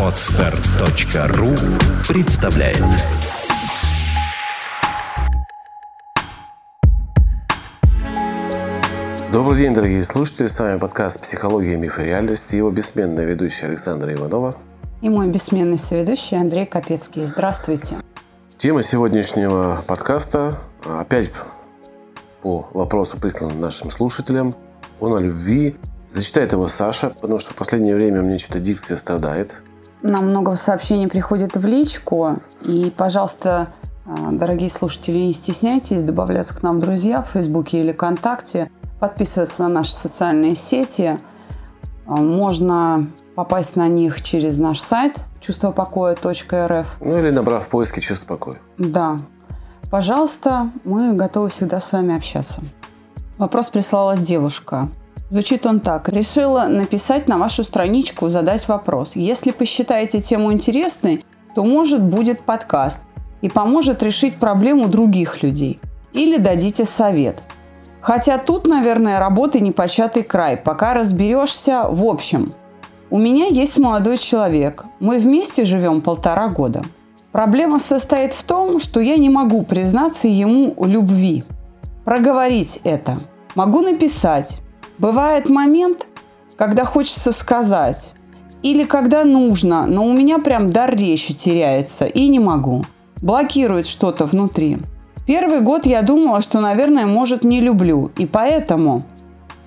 Отстар.ру 0.00 1.54
представляет 2.08 2.82
Добрый 9.30 9.58
день, 9.58 9.74
дорогие 9.74 10.02
слушатели. 10.04 10.46
С 10.46 10.58
вами 10.58 10.78
подкаст 10.78 11.20
«Психология, 11.20 11.76
миф 11.76 11.98
и 11.98 12.04
реальность» 12.04 12.54
и 12.54 12.56
его 12.56 12.70
бессменная 12.70 13.26
ведущая 13.26 13.66
Александра 13.66 14.10
Иванова. 14.10 14.56
И 15.02 15.10
мой 15.10 15.28
бессменный 15.28 15.78
соведущий 15.78 16.38
Андрей 16.38 16.64
Капецкий. 16.64 17.26
Здравствуйте. 17.26 17.96
Тема 18.56 18.82
сегодняшнего 18.82 19.84
подкаста 19.86 20.54
опять 20.82 21.30
по 22.40 22.70
вопросу, 22.72 23.18
присланному 23.18 23.60
нашим 23.60 23.90
слушателям. 23.90 24.54
Он 24.98 25.12
о 25.12 25.18
любви. 25.18 25.76
Зачитает 26.16 26.52
его 26.52 26.66
Саша, 26.66 27.10
потому 27.10 27.38
что 27.38 27.52
в 27.52 27.56
последнее 27.56 27.94
время 27.94 28.22
мне 28.22 28.38
что-то 28.38 28.58
дикция 28.58 28.96
страдает. 28.96 29.62
Нам 30.00 30.28
много 30.28 30.56
сообщений 30.56 31.08
приходит 31.08 31.58
в 31.58 31.66
личку. 31.66 32.38
И, 32.62 32.90
пожалуйста, 32.96 33.68
а, 34.06 34.30
дорогие 34.32 34.70
слушатели, 34.70 35.18
не 35.18 35.34
стесняйтесь 35.34 36.02
добавляться 36.02 36.54
к 36.54 36.62
нам 36.62 36.78
в 36.78 36.80
друзья 36.80 37.20
в 37.20 37.28
Фейсбуке 37.32 37.82
или 37.82 37.92
ВКонтакте, 37.92 38.70
подписываться 38.98 39.64
на 39.64 39.68
наши 39.68 39.92
социальные 39.92 40.54
сети. 40.54 41.18
А, 42.06 42.16
можно 42.16 43.10
попасть 43.34 43.76
на 43.76 43.86
них 43.86 44.22
через 44.22 44.56
наш 44.56 44.80
сайт 44.80 45.20
чувствопокоя.рф. 45.40 46.96
Ну 46.98 47.18
или 47.18 47.28
набрав 47.28 47.66
в 47.66 47.68
поиске 47.68 48.00
«Чувство 48.00 48.26
покоя». 48.26 48.56
Да. 48.78 49.18
Пожалуйста, 49.90 50.70
мы 50.82 51.12
готовы 51.12 51.50
всегда 51.50 51.78
с 51.78 51.92
вами 51.92 52.16
общаться. 52.16 52.62
Вопрос 53.36 53.68
прислала 53.68 54.16
девушка. 54.16 54.88
Звучит 55.28 55.66
он 55.66 55.80
так. 55.80 56.08
Решила 56.08 56.64
написать 56.64 57.28
на 57.28 57.38
вашу 57.38 57.64
страничку, 57.64 58.28
задать 58.28 58.68
вопрос. 58.68 59.16
Если 59.16 59.50
посчитаете 59.50 60.20
тему 60.20 60.52
интересной, 60.52 61.24
то 61.54 61.64
может 61.64 62.02
будет 62.02 62.42
подкаст 62.42 63.00
и 63.40 63.48
поможет 63.48 64.02
решить 64.02 64.36
проблему 64.36 64.88
других 64.88 65.42
людей. 65.42 65.80
Или 66.12 66.36
дадите 66.38 66.84
совет. 66.84 67.42
Хотя 68.00 68.38
тут, 68.38 68.66
наверное, 68.68 69.18
работы 69.18 69.58
непочатый 69.58 70.22
край. 70.22 70.56
Пока 70.56 70.94
разберешься 70.94 71.86
в 71.90 72.04
общем. 72.04 72.52
У 73.10 73.18
меня 73.18 73.46
есть 73.46 73.78
молодой 73.78 74.18
человек. 74.18 74.84
Мы 75.00 75.18
вместе 75.18 75.64
живем 75.64 76.00
полтора 76.00 76.48
года. 76.48 76.84
Проблема 77.32 77.80
состоит 77.80 78.32
в 78.32 78.44
том, 78.44 78.78
что 78.78 79.00
я 79.00 79.16
не 79.16 79.28
могу 79.28 79.62
признаться 79.64 80.28
ему 80.28 80.74
любви. 80.84 81.44
Проговорить 82.04 82.80
это. 82.84 83.18
Могу 83.56 83.80
написать. 83.80 84.60
Бывает 84.98 85.48
момент, 85.48 86.06
когда 86.56 86.84
хочется 86.84 87.32
сказать. 87.32 88.14
Или 88.62 88.84
когда 88.84 89.24
нужно, 89.24 89.86
но 89.86 90.04
у 90.04 90.12
меня 90.12 90.38
прям 90.38 90.70
дар 90.70 90.94
речи 90.96 91.34
теряется 91.34 92.04
и 92.04 92.28
не 92.28 92.38
могу. 92.38 92.84
Блокирует 93.22 93.86
что-то 93.86 94.24
внутри. 94.24 94.78
Первый 95.26 95.60
год 95.60 95.86
я 95.86 96.02
думала, 96.02 96.40
что, 96.40 96.60
наверное, 96.60 97.06
может, 97.06 97.44
не 97.44 97.60
люблю. 97.60 98.10
И 98.16 98.26
поэтому 98.26 99.04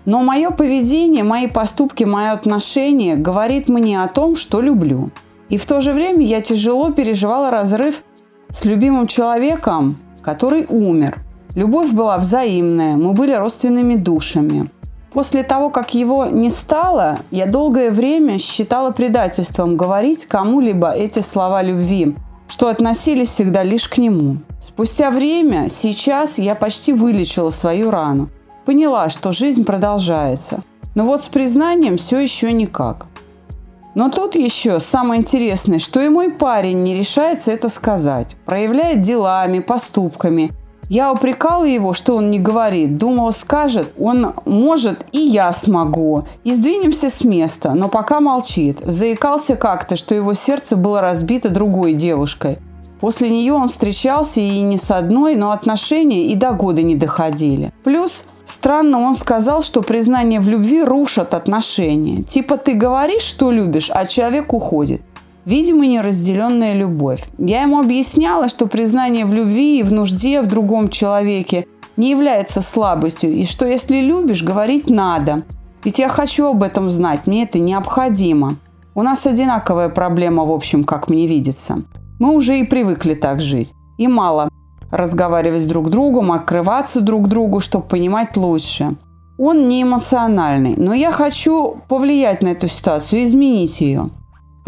но 0.09 0.23
мое 0.23 0.49
поведение, 0.49 1.23
мои 1.23 1.45
поступки, 1.45 2.03
мое 2.03 2.31
отношение 2.31 3.15
говорит 3.15 3.69
мне 3.69 4.01
о 4.01 4.07
том, 4.07 4.35
что 4.35 4.59
люблю. 4.59 5.11
И 5.49 5.57
в 5.57 5.67
то 5.67 5.81
же 5.81 5.93
время 5.93 6.25
я 6.25 6.41
тяжело 6.41 6.91
переживала 6.91 7.51
разрыв 7.51 8.01
с 8.49 8.65
любимым 8.65 9.05
человеком, 9.05 9.97
который 10.23 10.65
умер. 10.67 11.19
Любовь 11.53 11.91
была 11.91 12.17
взаимная, 12.17 12.95
мы 12.95 13.13
были 13.13 13.33
родственными 13.33 13.95
душами. 13.95 14.71
После 15.13 15.43
того, 15.43 15.69
как 15.69 15.95
его 15.95 16.25
не 16.25 16.49
стало, 16.49 17.19
я 17.31 17.47
долгое 17.47 17.89
время 17.89 18.37
считала 18.37 18.91
предательством 18.91 19.75
говорить 19.75 20.25
кому-либо 20.25 20.91
эти 20.91 21.19
слова 21.21 21.63
любви, 21.63 22.15
что 22.47 22.67
относились 22.67 23.31
всегда 23.31 23.63
лишь 23.63 23.87
к 23.87 23.97
нему. 23.97 24.37
Спустя 24.59 25.09
время, 25.09 25.69
сейчас 25.69 26.37
я 26.37 26.53
почти 26.53 26.93
вылечила 26.93 27.49
свою 27.49 27.89
рану. 27.89 28.29
Поняла, 28.65 29.09
что 29.09 29.31
жизнь 29.31 29.65
продолжается. 29.65 30.61
Но 30.93 31.05
вот 31.05 31.23
с 31.23 31.27
признанием 31.27 31.97
все 31.97 32.19
еще 32.19 32.51
никак. 32.51 33.07
Но 33.95 34.09
тут 34.09 34.35
еще 34.35 34.79
самое 34.79 35.21
интересное, 35.21 35.79
что 35.79 36.01
и 36.01 36.09
мой 36.09 36.31
парень 36.31 36.83
не 36.83 36.95
решается 36.95 37.51
это 37.51 37.69
сказать. 37.69 38.37
Проявляет 38.45 39.01
делами, 39.01 39.59
поступками. 39.59 40.51
Я 40.89 41.13
упрекала 41.13 41.65
его, 41.65 41.93
что 41.93 42.15
он 42.15 42.31
не 42.31 42.39
говорит. 42.39 42.97
Думала, 42.97 43.29
скажет, 43.29 43.93
он 43.99 44.33
может, 44.45 45.05
и 45.11 45.19
я 45.19 45.53
смогу. 45.53 46.25
И 46.43 46.53
сдвинемся 46.53 47.11
с 47.11 47.23
места, 47.23 47.75
но 47.75 47.89
пока 47.89 48.19
молчит. 48.19 48.79
Заикался 48.83 49.55
как-то, 49.55 49.95
что 49.95 50.15
его 50.15 50.33
сердце 50.33 50.75
было 50.75 50.99
разбито 50.99 51.49
другой 51.49 51.93
девушкой. 51.93 52.57
После 52.99 53.29
нее 53.29 53.53
он 53.53 53.69
встречался 53.69 54.39
и 54.39 54.61
не 54.61 54.77
с 54.77 54.89
одной, 54.89 55.35
но 55.35 55.51
отношения 55.51 56.25
и 56.25 56.35
до 56.35 56.51
года 56.51 56.81
не 56.81 56.95
доходили. 56.95 57.71
Плюс 57.83 58.23
Странно, 58.49 58.99
он 59.01 59.13
сказал, 59.13 59.61
что 59.61 59.83
признание 59.83 60.39
в 60.39 60.49
любви 60.49 60.83
рушат 60.83 61.35
отношения. 61.35 62.23
Типа 62.23 62.57
ты 62.57 62.73
говоришь, 62.73 63.21
что 63.21 63.51
любишь, 63.51 63.91
а 63.93 64.07
человек 64.07 64.53
уходит. 64.53 65.03
Видимо, 65.45 65.85
неразделенная 65.85 66.73
любовь. 66.73 67.23
Я 67.37 67.63
ему 67.63 67.79
объясняла, 67.79 68.49
что 68.49 68.67
признание 68.67 69.25
в 69.25 69.33
любви 69.33 69.79
и 69.79 69.83
в 69.83 69.91
нужде 69.91 70.41
в 70.41 70.47
другом 70.47 70.89
человеке 70.89 71.65
не 71.97 72.11
является 72.11 72.61
слабостью, 72.61 73.31
и 73.31 73.45
что 73.45 73.65
если 73.65 73.97
любишь, 73.97 74.43
говорить 74.43 74.89
надо. 74.89 75.43
Ведь 75.83 75.99
я 75.99 76.09
хочу 76.09 76.47
об 76.47 76.63
этом 76.63 76.89
знать, 76.89 77.27
мне 77.27 77.43
это 77.43 77.59
необходимо. 77.59 78.57
У 78.95 79.01
нас 79.01 79.25
одинаковая 79.25 79.89
проблема, 79.89 80.45
в 80.45 80.51
общем, 80.51 80.83
как 80.83 81.09
мне 81.09 81.25
видится. 81.25 81.83
Мы 82.19 82.35
уже 82.35 82.59
и 82.59 82.63
привыкли 82.63 83.13
так 83.13 83.39
жить. 83.39 83.71
И 83.97 84.07
мало 84.07 84.49
разговаривать 84.91 85.67
друг 85.67 85.87
с 85.87 85.89
другом, 85.89 86.31
открываться 86.31 87.01
друг 87.01 87.27
другу, 87.27 87.59
чтобы 87.59 87.85
понимать 87.85 88.35
лучше. 88.35 88.95
Он 89.37 89.69
не 89.69 89.83
эмоциональный, 89.83 90.75
но 90.75 90.93
я 90.93 91.11
хочу 91.11 91.77
повлиять 91.87 92.43
на 92.43 92.49
эту 92.49 92.67
ситуацию, 92.67 93.23
изменить 93.23 93.79
ее. 93.79 94.09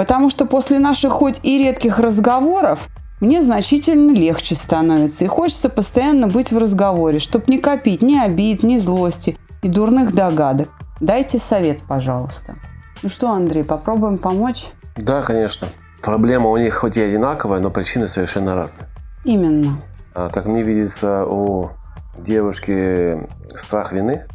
Потому 0.01 0.31
что 0.31 0.47
после 0.47 0.79
наших 0.79 1.13
хоть 1.13 1.39
и 1.43 1.59
редких 1.59 1.99
разговоров 1.99 2.87
мне 3.19 3.43
значительно 3.43 4.11
легче 4.11 4.55
становится. 4.55 5.23
И 5.23 5.27
хочется 5.27 5.69
постоянно 5.69 6.27
быть 6.27 6.51
в 6.51 6.57
разговоре, 6.57 7.19
чтобы 7.19 7.43
не 7.49 7.59
копить 7.59 8.01
ни 8.01 8.17
обид, 8.17 8.63
ни 8.63 8.79
злости 8.79 9.37
и 9.61 9.69
дурных 9.69 10.15
догадок. 10.15 10.69
Дайте 10.99 11.37
совет, 11.37 11.83
пожалуйста. 11.87 12.55
Ну 13.03 13.09
что, 13.09 13.29
Андрей, 13.29 13.63
попробуем 13.63 14.17
помочь? 14.17 14.69
Да, 14.97 15.21
конечно. 15.21 15.67
Проблема 16.01 16.49
у 16.49 16.57
них 16.57 16.73
хоть 16.73 16.97
и 16.97 17.01
одинаковая, 17.01 17.59
но 17.59 17.69
причины 17.69 18.07
совершенно 18.07 18.55
разные. 18.55 18.87
Именно. 19.23 19.83
А, 20.15 20.29
как 20.29 20.47
мне 20.47 20.63
видится, 20.63 21.27
у 21.27 21.69
девушки 22.17 23.29
страх 23.55 23.93
вины 23.93 24.25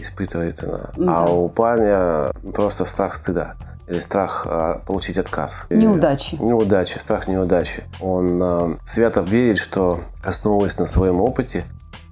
испытывает 0.00 0.60
она, 0.64 0.78
а 0.78 0.92
да. 0.96 1.14
а 1.18 1.30
у 1.30 1.48
парня 1.48 2.32
просто 2.52 2.84
страх 2.84 3.14
стыда 3.14 3.54
или 3.88 4.00
страх 4.00 4.46
а, 4.46 4.80
получить 4.86 5.16
отказ. 5.16 5.66
Неудачи. 5.70 6.36
Неудачи, 6.40 6.98
страх 6.98 7.26
неудачи. 7.26 7.84
Он 8.00 8.40
а, 8.42 8.76
свято 8.84 9.20
верит, 9.20 9.58
что, 9.58 9.98
основываясь 10.22 10.78
на 10.78 10.86
своем 10.86 11.20
опыте, 11.20 11.64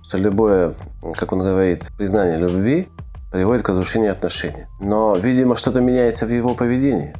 что 0.02 0.18
любое, 0.18 0.74
как 1.14 1.32
он 1.32 1.40
говорит, 1.40 1.90
признание 1.96 2.38
любви 2.38 2.88
приводит 3.30 3.64
к 3.64 3.68
разрушению 3.68 4.12
отношений. 4.12 4.66
Но, 4.80 5.16
видимо, 5.16 5.56
что-то 5.56 5.80
меняется 5.80 6.26
в 6.26 6.30
его 6.30 6.54
поведении. 6.54 7.14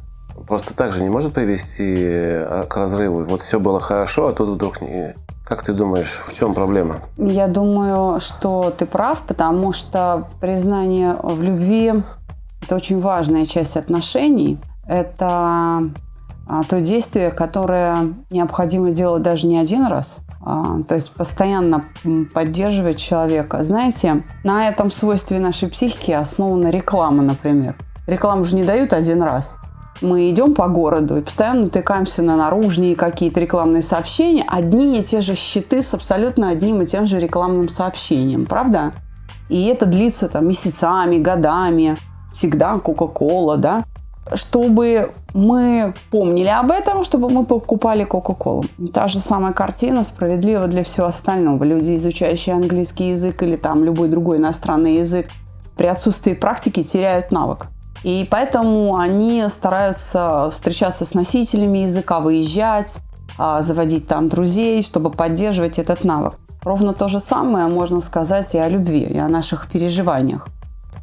Просто 0.47 0.75
так 0.75 0.93
же 0.93 1.03
не 1.03 1.09
может 1.09 1.33
привести 1.33 1.95
а, 1.99 2.65
к 2.67 2.75
разрыву. 2.77 3.25
Вот 3.25 3.41
все 3.41 3.59
было 3.59 3.79
хорошо, 3.79 4.27
а 4.27 4.33
тут 4.33 4.49
вдруг 4.49 4.81
не, 4.81 5.13
как 5.45 5.61
ты 5.61 5.73
думаешь, 5.73 6.19
в 6.25 6.33
чем 6.33 6.55
проблема? 6.55 6.97
Я 7.17 7.47
думаю, 7.47 8.19
что 8.19 8.73
ты 8.75 8.87
прав, 8.87 9.21
потому 9.21 9.71
что 9.71 10.27
признание 10.41 11.15
в 11.21 11.43
любви– 11.43 11.93
это 12.67 12.75
очень 12.75 12.99
важная 12.99 13.45
часть 13.45 13.77
отношений. 13.77 14.59
Это 14.85 15.83
а, 16.49 16.63
то 16.67 16.81
действие, 16.81 17.31
которое 17.31 18.13
необходимо 18.29 18.91
делать 18.91 19.23
даже 19.23 19.47
не 19.47 19.57
один 19.57 19.85
раз, 19.85 20.17
а, 20.41 20.81
то 20.85 20.95
есть 20.95 21.11
постоянно 21.11 21.85
поддерживать 22.33 22.97
человека. 22.97 23.63
Знаете, 23.63 24.25
на 24.43 24.67
этом 24.67 24.91
свойстве 24.91 25.39
нашей 25.39 25.69
психики 25.69 26.11
основана 26.11 26.69
реклама, 26.69 27.23
например. 27.23 27.77
Рекламу 28.05 28.43
же 28.43 28.55
не 28.55 28.65
дают 28.65 28.91
один 28.93 29.23
раз 29.23 29.55
мы 29.99 30.29
идем 30.29 30.53
по 30.53 30.67
городу 30.67 31.17
и 31.17 31.21
постоянно 31.21 31.61
натыкаемся 31.61 32.21
на 32.21 32.35
наружные 32.35 32.95
какие-то 32.95 33.39
рекламные 33.39 33.81
сообщения, 33.81 34.45
одни 34.47 34.99
и 34.99 35.03
те 35.03 35.21
же 35.21 35.33
щиты 35.33 35.81
с 35.81 35.95
абсолютно 35.95 36.49
одним 36.49 36.83
и 36.83 36.85
тем 36.85 37.07
же 37.07 37.17
рекламным 37.17 37.67
сообщением, 37.67 38.45
правда? 38.45 38.91
И 39.49 39.65
это 39.65 39.87
длится 39.87 40.27
там 40.27 40.47
месяцами, 40.47 41.17
годами, 41.17 41.97
всегда 42.33 42.77
Кока-Кола, 42.79 43.57
да? 43.57 43.83
Чтобы 44.33 45.11
мы 45.33 45.93
помнили 46.11 46.47
об 46.47 46.71
этом, 46.71 47.03
чтобы 47.03 47.29
мы 47.29 47.45
покупали 47.45 48.03
Кока-Колу. 48.03 48.65
Та 48.93 49.07
же 49.07 49.19
самая 49.19 49.53
картина 49.53 50.03
справедлива 50.03 50.67
для 50.67 50.83
всего 50.83 51.07
остального. 51.07 51.63
Люди, 51.63 51.95
изучающие 51.95 52.55
английский 52.55 53.11
язык 53.11 53.41
или 53.43 53.55
там 53.55 53.83
любой 53.83 54.09
другой 54.09 54.37
иностранный 54.37 54.97
язык, 54.97 55.29
при 55.77 55.87
отсутствии 55.87 56.33
практики 56.33 56.83
теряют 56.83 57.31
навык. 57.31 57.67
И 58.03 58.27
поэтому 58.29 58.97
они 58.97 59.43
стараются 59.49 60.49
встречаться 60.51 61.05
с 61.05 61.13
носителями 61.13 61.79
языка, 61.79 62.19
выезжать, 62.19 62.97
а, 63.37 63.61
заводить 63.61 64.07
там 64.07 64.29
друзей, 64.29 64.83
чтобы 64.83 65.11
поддерживать 65.11 65.79
этот 65.79 66.03
навык. 66.03 66.33
Ровно 66.63 66.93
то 66.93 67.07
же 67.07 67.19
самое 67.19 67.67
можно 67.67 68.01
сказать 68.01 68.53
и 68.55 68.57
о 68.57 68.67
любви, 68.67 69.03
и 69.03 69.17
о 69.17 69.27
наших 69.27 69.67
переживаниях. 69.67 70.47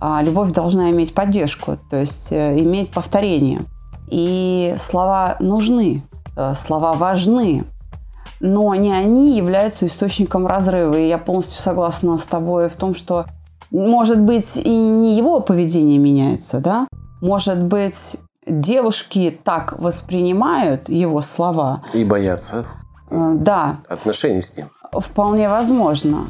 А 0.07 0.23
любовь 0.23 0.53
должна 0.53 0.91
иметь 0.91 1.15
поддержку, 1.15 1.79
то 1.89 1.99
есть 1.99 2.31
э, 2.31 2.61
иметь 2.61 2.91
повторение. 2.91 3.63
И 4.11 4.75
слова 4.79 5.37
нужны, 5.41 6.03
э, 6.37 6.53
слова 6.53 6.93
важны, 6.93 7.65
но 8.39 8.75
не 8.75 8.93
они 8.93 9.35
являются 9.35 9.87
источником 9.87 10.47
разрыва. 10.47 10.95
И 10.95 11.09
я 11.09 11.17
полностью 11.17 11.63
согласна 11.63 12.19
с 12.19 12.25
тобой 12.25 12.69
в 12.69 12.75
том, 12.75 12.95
что, 12.95 13.25
может 13.71 14.21
быть, 14.21 14.57
и 14.57 14.69
не 14.69 15.17
его 15.17 15.41
поведение 15.41 15.97
меняется, 15.97 16.61
да? 16.61 16.87
Может 17.23 17.65
быть, 17.65 18.17
девушки 18.47 19.41
так 19.43 19.79
воспринимают 19.79 20.91
его 20.91 21.23
слова. 21.23 21.83
И 21.95 22.05
боятся. 22.05 22.67
Э, 23.09 23.33
да. 23.37 23.79
Отношений 23.89 24.43
с 24.43 24.55
ним. 24.55 24.69
Вполне 24.93 25.49
возможно, 25.49 26.27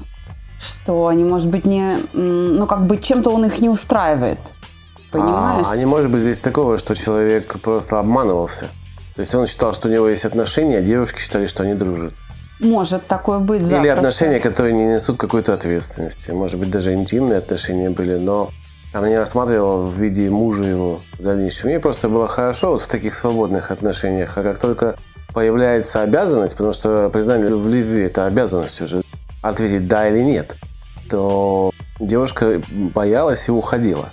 что 0.65 1.07
они, 1.07 1.25
может 1.25 1.49
быть, 1.49 1.65
не, 1.65 1.99
ну, 2.13 2.67
как 2.67 2.87
бы 2.87 2.99
чем-то 2.99 3.31
он 3.31 3.45
их 3.45 3.59
не 3.61 3.69
устраивает. 3.69 4.39
Понимаешь? 5.11 5.67
А, 5.69 5.73
а 5.73 5.77
не 5.77 5.87
может 5.87 6.11
быть 6.11 6.23
здесь 6.23 6.39
такого, 6.39 6.79
что 6.79 6.95
человек 6.95 7.61
просто 7.61 7.99
обманывался? 7.99 8.67
То 9.15 9.21
есть 9.21 9.35
он 9.35 9.47
считал, 9.47 9.73
что 9.73 9.89
у 9.89 9.93
него 9.93 10.09
есть 10.09 10.25
отношения, 10.25 10.79
а 10.79 10.83
девушки 10.83 11.21
считали, 11.21 11.47
что 11.47 11.63
они 11.63 11.75
дружат. 11.75 12.15
Может 12.59 13.07
такое 13.07 13.39
быть 13.39 13.63
запросто. 13.63 13.83
Или 13.83 13.89
отношения, 13.89 14.41
которые 14.41 14.73
не 14.73 14.85
несут 14.85 15.17
какой-то 15.17 15.53
ответственности. 15.53 16.31
Может 16.31 16.59
быть, 16.59 16.71
даже 16.71 16.93
интимные 16.95 17.39
отношения 17.39 17.91
были, 17.91 18.17
но 18.17 18.51
она 18.93 19.09
не 19.09 19.17
рассматривала 19.17 19.83
в 19.83 19.95
виде 20.01 20.31
мужа 20.31 20.65
его 20.65 21.01
в 21.19 21.23
дальнейшем. 21.23 21.69
Ей 21.69 21.79
просто 21.79 22.09
было 22.09 22.27
хорошо 22.27 22.71
вот 22.71 22.81
в 22.81 22.87
таких 22.87 23.15
свободных 23.15 23.71
отношениях. 23.71 24.37
А 24.37 24.43
как 24.43 24.59
только 24.59 24.97
появляется 25.33 26.03
обязанность, 26.03 26.55
потому 26.57 26.73
что 26.73 27.11
признание 27.11 27.55
в 27.55 27.69
любви– 27.69 28.03
это 28.05 28.27
обязанность 28.27 28.81
уже, 28.81 29.03
ответить 29.45 29.87
«да» 29.87 30.09
или 30.09 30.23
«нет», 30.23 30.57
то 31.09 31.71
девушка 32.01 32.63
боялась 32.71 33.49
и 33.49 33.51
уходила. 33.51 34.11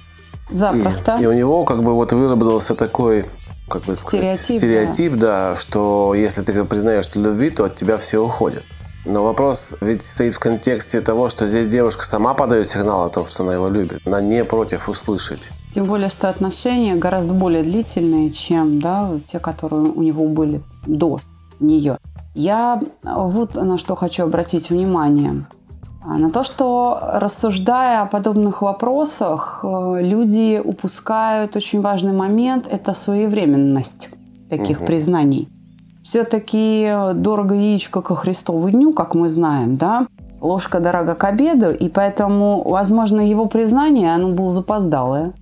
Запросто. 0.50 1.18
И, 1.20 1.24
и 1.24 1.26
у 1.26 1.34
него 1.34 1.64
как 1.64 1.84
бы 1.84 1.94
вот 1.94 2.12
выработался 2.12 2.76
такой 2.76 3.26
как 3.70 3.84
бы 3.86 3.96
стереотип, 3.96 4.58
стереотип 4.58 5.14
да. 5.14 5.52
да, 5.52 5.56
что 5.56 6.14
если 6.14 6.42
ты 6.42 6.64
признаешься 6.66 7.20
любви, 7.20 7.50
то 7.50 7.64
от 7.66 7.76
тебя 7.76 7.98
все 7.98 8.24
уходит. 8.24 8.64
Но 9.06 9.24
вопрос 9.24 9.70
ведь 9.82 10.04
стоит 10.04 10.36
в 10.36 10.40
контексте 10.40 11.02
того, 11.02 11.30
что 11.30 11.48
здесь 11.48 11.66
девушка 11.66 12.06
сама 12.06 12.36
подает 12.36 12.70
сигнал 12.70 13.06
о 13.06 13.10
том, 13.10 13.26
что 13.26 13.44
она 13.44 13.54
его 13.54 13.68
любит. 13.68 14.06
Она 14.06 14.22
не 14.22 14.44
против 14.46 14.90
услышать. 14.90 15.50
Тем 15.74 15.86
более, 15.86 16.10
что 16.10 16.30
отношения 16.30 16.96
гораздо 16.96 17.34
более 17.34 17.64
длительные, 17.64 18.30
чем 18.30 18.80
да, 18.80 19.10
те, 19.26 19.40
которые 19.40 19.84
у 19.84 20.04
него 20.04 20.28
были 20.28 20.62
до 20.86 21.20
нее. 21.62 21.98
Я 22.34 22.82
вот 23.04 23.56
на 23.56 23.78
что 23.78 23.96
хочу 23.96 24.24
обратить 24.24 24.70
внимание. 24.70 25.46
А, 26.04 26.18
на 26.18 26.32
то, 26.32 26.44
что 26.44 27.00
рассуждая 27.14 28.02
о 28.02 28.06
подобных 28.08 28.62
вопросах, 28.64 29.60
э, 29.64 30.02
люди 30.02 30.60
упускают 30.64 31.56
очень 31.56 31.82
важный 31.82 32.14
момент– 32.14 32.68
это 32.72 32.96
своевременность 32.96 34.10
таких 34.50 34.80
угу. 34.80 34.88
признаний. 34.88 35.48
Все-таки 36.04 36.92
дорого 37.14 37.54
яичко 37.54 38.02
ко 38.02 38.16
Христову 38.16 38.70
дню, 38.72 38.94
как 38.94 39.14
мы 39.14 39.30
знаем, 39.30 39.78
да? 39.78 40.08
Ложка 40.42 40.80
дорога 40.80 41.14
к 41.14 41.24
обеду, 41.24 41.72
и 41.72 41.88
поэтому, 41.88 42.64
возможно, 42.68 43.22
его 43.22 43.46
признание, 43.46 44.16
оно 44.16 44.30
было 44.30 44.50
запоздалое. 44.50 45.34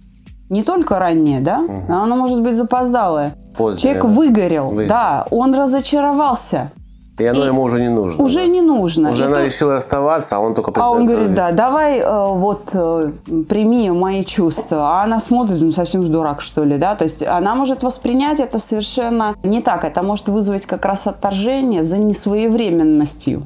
Не 0.50 0.64
только 0.64 1.00
раннее, 1.00 1.40
да, 1.40 1.60
угу. 1.60 1.86
но 1.88 2.04
оно 2.04 2.16
может 2.16 2.42
быть 2.42 2.56
запоздалое. 2.56 3.36
Позднее, 3.56 3.82
Человек 3.82 4.04
выгорел, 4.06 4.70
выгорел, 4.70 4.90
да, 4.90 5.28
он 5.30 5.54
разочаровался. 5.54 6.72
И 7.20 7.26
оно 7.26 7.44
и 7.44 7.48
ему 7.48 7.64
уже 7.64 7.82
не 7.82 7.90
нужно. 7.90 8.24
Уже 8.24 8.40
да? 8.40 8.48
не 8.48 8.62
нужно. 8.62 9.12
Уже 9.12 9.24
и 9.24 9.26
она 9.26 9.38
тут... 9.38 9.46
решила 9.46 9.76
оставаться, 9.76 10.38
а 10.38 10.40
он 10.40 10.56
только 10.56 10.72
А 10.82 10.90
он 10.90 11.06
говорит, 11.06 11.34
да, 11.34 11.52
давай 11.52 12.00
э, 12.00 12.28
вот 12.34 12.70
э, 12.74 13.12
прими 13.50 13.92
мои 13.92 14.24
чувства. 14.24 15.00
А 15.00 15.04
она 15.04 15.20
смотрит, 15.20 15.62
ну 15.62 15.72
совсем 15.72 16.02
же 16.02 16.10
дурак, 16.10 16.40
что 16.40 16.64
ли, 16.64 16.78
да? 16.78 16.96
То 16.96 17.04
есть 17.04 17.22
она 17.22 17.56
может 17.56 17.84
воспринять 17.84 18.40
это 18.40 18.58
совершенно 18.58 19.36
не 19.44 19.62
так. 19.62 19.84
Это 19.84 20.02
может 20.02 20.30
вызвать 20.30 20.66
как 20.66 20.86
раз 20.86 21.08
отторжение 21.08 21.84
за 21.84 21.98
несвоевременностью. 21.98 23.44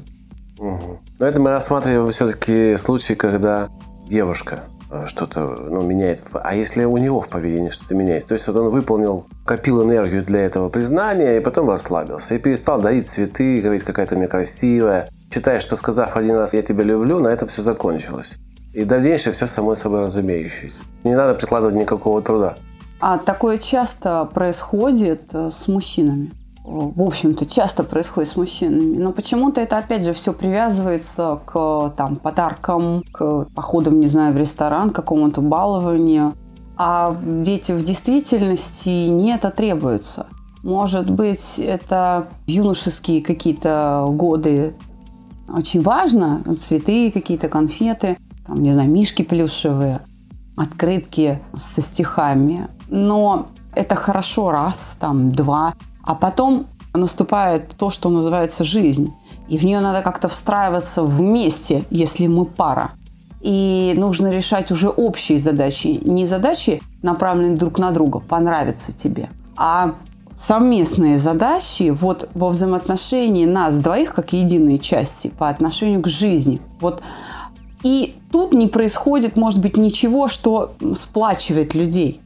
Угу. 0.60 1.00
Но 1.18 1.26
это 1.26 1.40
мы 1.40 1.50
рассматриваем 1.50 2.08
все-таки 2.12 2.76
случаи, 2.76 3.14
когда 3.14 3.68
девушка 4.06 4.60
что-то 5.06 5.40
ну, 5.70 5.82
меняет. 5.82 6.22
А 6.32 6.54
если 6.54 6.84
у 6.84 6.96
него 6.96 7.20
в 7.20 7.28
поведении 7.28 7.70
что-то 7.70 7.94
меняется? 7.94 8.28
То 8.28 8.34
есть 8.34 8.46
вот 8.46 8.56
он 8.56 8.70
выполнил, 8.70 9.26
копил 9.44 9.82
энергию 9.82 10.24
для 10.24 10.40
этого 10.40 10.68
признания 10.68 11.36
и 11.36 11.40
потом 11.40 11.68
расслабился. 11.68 12.34
И 12.34 12.38
перестал 12.38 12.80
дарить 12.80 13.08
цветы, 13.08 13.60
говорить, 13.60 13.84
какая 13.84 14.06
то 14.06 14.16
меня 14.16 14.28
красивая. 14.28 15.08
Считая, 15.32 15.60
что 15.60 15.76
сказав 15.76 16.16
один 16.16 16.36
раз 16.36 16.54
«я 16.54 16.62
тебя 16.62 16.84
люблю», 16.84 17.18
на 17.18 17.28
этом 17.28 17.48
все 17.48 17.62
закончилось. 17.62 18.36
И 18.72 18.84
дальнейшее 18.84 19.32
все 19.32 19.46
само 19.46 19.74
собой 19.74 20.00
разумеющееся. 20.00 20.84
Не 21.04 21.14
надо 21.14 21.34
прикладывать 21.34 21.76
никакого 21.76 22.22
труда. 22.22 22.56
А 23.00 23.18
такое 23.18 23.58
часто 23.58 24.24
происходит 24.24 25.34
э, 25.34 25.50
с 25.50 25.68
мужчинами 25.68 26.30
в 26.64 27.02
общем-то, 27.02 27.44
часто 27.44 27.84
происходит 27.84 28.30
с 28.30 28.36
мужчинами. 28.36 28.96
Но 28.96 29.12
почему-то 29.12 29.60
это, 29.60 29.76
опять 29.76 30.04
же, 30.04 30.14
все 30.14 30.32
привязывается 30.32 31.38
к 31.44 31.92
там, 31.96 32.16
подаркам, 32.16 33.04
к 33.12 33.46
походам, 33.54 34.00
не 34.00 34.06
знаю, 34.06 34.32
в 34.32 34.38
ресторан, 34.38 34.90
к 34.90 34.94
какому-то 34.94 35.42
балованию. 35.42 36.32
А 36.76 37.14
ведь 37.22 37.68
в 37.68 37.84
действительности 37.84 38.88
не 39.08 39.32
это 39.32 39.50
требуется. 39.50 40.26
Может 40.62 41.10
быть, 41.10 41.58
это 41.58 42.28
юношеские 42.46 43.22
какие-то 43.22 44.06
годы 44.08 44.74
очень 45.46 45.82
важно, 45.82 46.42
цветы 46.56 47.12
какие-то, 47.12 47.48
конфеты, 47.48 48.16
там, 48.46 48.62
не 48.62 48.72
знаю, 48.72 48.88
мишки 48.88 49.22
плюшевые, 49.22 50.00
открытки 50.56 51.40
со 51.54 51.82
стихами. 51.82 52.68
Но 52.88 53.48
это 53.74 53.94
хорошо 53.94 54.50
раз, 54.50 54.96
там, 54.98 55.30
два, 55.30 55.74
а 56.06 56.14
потом 56.14 56.66
наступает 56.92 57.70
то, 57.76 57.90
что 57.90 58.08
называется 58.08 58.64
жизнь. 58.64 59.12
И 59.48 59.58
в 59.58 59.64
нее 59.64 59.80
надо 59.80 60.02
как-то 60.02 60.28
встраиваться 60.28 61.02
вместе, 61.02 61.84
если 61.90 62.26
мы 62.26 62.44
пара. 62.44 62.92
И 63.40 63.94
нужно 63.96 64.30
решать 64.30 64.70
уже 64.70 64.88
общие 64.88 65.38
задачи. 65.38 66.00
Не 66.02 66.24
задачи, 66.24 66.80
направленные 67.02 67.58
друг 67.58 67.78
на 67.78 67.90
друга, 67.90 68.20
понравится 68.20 68.92
тебе, 68.92 69.28
а 69.56 69.94
совместные 70.34 71.18
задачи 71.18 71.90
вот 71.90 72.28
во 72.34 72.48
взаимоотношении 72.48 73.44
нас 73.44 73.78
двоих 73.78 74.14
как 74.14 74.32
единые 74.32 74.78
части 74.78 75.28
по 75.28 75.48
отношению 75.48 76.00
к 76.00 76.08
жизни. 76.08 76.60
Вот 76.80 77.02
и 77.82 78.14
тут 78.32 78.54
не 78.54 78.66
происходит, 78.66 79.36
может 79.36 79.60
быть, 79.60 79.76
ничего, 79.76 80.26
что 80.26 80.72
сплачивает 80.94 81.74
людей. 81.74 82.22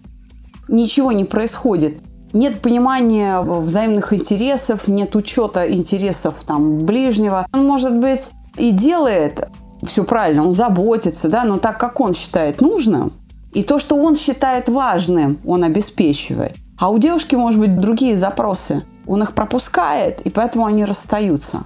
Ничего 0.69 1.11
не 1.11 1.25
происходит 1.25 1.99
нет 2.33 2.61
понимания 2.61 3.41
взаимных 3.41 4.13
интересов, 4.13 4.89
нет 4.89 5.15
учета 5.17 5.71
интересов 5.73 6.37
там 6.47 6.81
ближнего. 6.81 7.47
Он, 7.53 7.67
может 7.67 7.99
быть, 7.99 8.31
и 8.57 8.71
делает 8.71 9.49
все 9.83 10.05
правильно, 10.05 10.45
он 10.45 10.55
заботится, 10.55 11.29
да, 11.29 11.45
но 11.45 11.59
так, 11.59 11.79
как 11.79 12.01
он 12.01 12.15
считает 12.15 12.61
нужным, 12.61 13.13
и 13.53 13.63
то, 13.63 13.79
что 13.79 13.97
он 13.97 14.15
считает 14.15 14.69
важным, 14.69 15.39
он 15.47 15.65
обеспечивает. 15.65 16.57
А 16.79 16.91
у 16.91 16.99
девушки, 16.99 17.35
может 17.35 17.59
быть, 17.59 17.79
другие 17.79 18.17
запросы. 18.17 18.85
Он 19.07 19.23
их 19.23 19.33
пропускает, 19.35 20.21
и 20.21 20.31
поэтому 20.31 20.67
они 20.67 20.85
расстаются. 20.85 21.65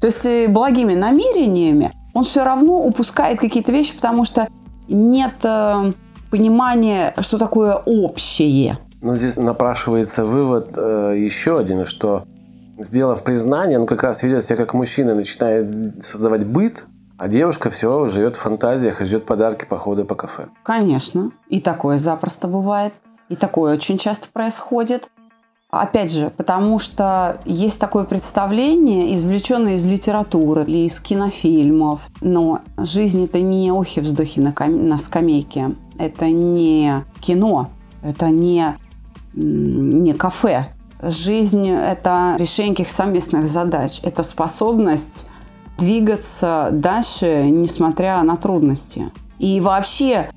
То 0.00 0.06
есть 0.06 0.24
э, 0.24 0.48
благими 0.48 0.94
намерениями 0.94 1.92
он 2.14 2.24
все 2.24 2.44
равно 2.44 2.78
упускает 2.78 3.38
какие-то 3.38 3.72
вещи, 3.72 3.94
потому 3.94 4.24
что 4.24 4.48
нет 4.88 5.34
э, 5.42 5.92
понимания, 6.30 7.14
что 7.20 7.38
такое 7.38 7.74
общее. 7.74 8.78
Но 9.00 9.16
здесь 9.16 9.36
напрашивается 9.36 10.24
вывод 10.24 10.74
э, 10.76 11.14
еще 11.16 11.58
один, 11.58 11.86
что 11.86 12.24
сделав 12.78 13.22
признание, 13.24 13.78
он 13.78 13.86
как 13.86 14.02
раз 14.02 14.22
ведет 14.22 14.44
себя 14.44 14.56
как 14.56 14.74
мужчина, 14.74 15.14
начинает 15.14 16.02
создавать 16.02 16.46
быт, 16.46 16.84
а 17.16 17.28
девушка 17.28 17.70
все 17.70 18.08
живет 18.08 18.36
в 18.36 18.40
фантазиях 18.40 19.00
и 19.00 19.04
ждет 19.04 19.26
подарки, 19.26 19.66
походы 19.66 20.04
по 20.04 20.14
кафе. 20.14 20.48
Конечно. 20.62 21.32
И 21.48 21.60
такое 21.60 21.98
запросто 21.98 22.48
бывает. 22.48 22.94
И 23.28 23.36
такое 23.36 23.74
очень 23.74 23.98
часто 23.98 24.28
происходит. 24.32 25.10
Опять 25.70 26.10
же, 26.10 26.32
потому 26.36 26.78
что 26.78 27.38
есть 27.44 27.78
такое 27.78 28.04
представление, 28.04 29.14
извлеченное 29.14 29.76
из 29.76 29.84
литературы 29.84 30.64
или 30.64 30.86
из 30.86 30.98
кинофильмов. 30.98 32.08
Но 32.22 32.62
жизнь 32.76 33.22
это 33.22 33.38
не 33.38 33.70
охи-вздохи 33.70 34.40
на 34.40 34.98
скамейке. 34.98 35.76
Это 35.98 36.28
не 36.30 37.04
кино. 37.20 37.68
Это 38.02 38.30
не 38.30 38.76
не 39.34 40.12
кафе. 40.12 40.66
Жизнь– 41.02 41.68
это 41.68 42.36
решение 42.38 42.74
каких 42.74 42.92
совместных 42.92 43.46
задач. 43.46 44.00
Это 44.02 44.22
способность 44.22 45.26
двигаться 45.78 46.68
дальше, 46.72 47.44
несмотря 47.44 48.22
на 48.22 48.36
трудности. 48.36 49.10
И 49.38 49.60
вообще 49.60 50.30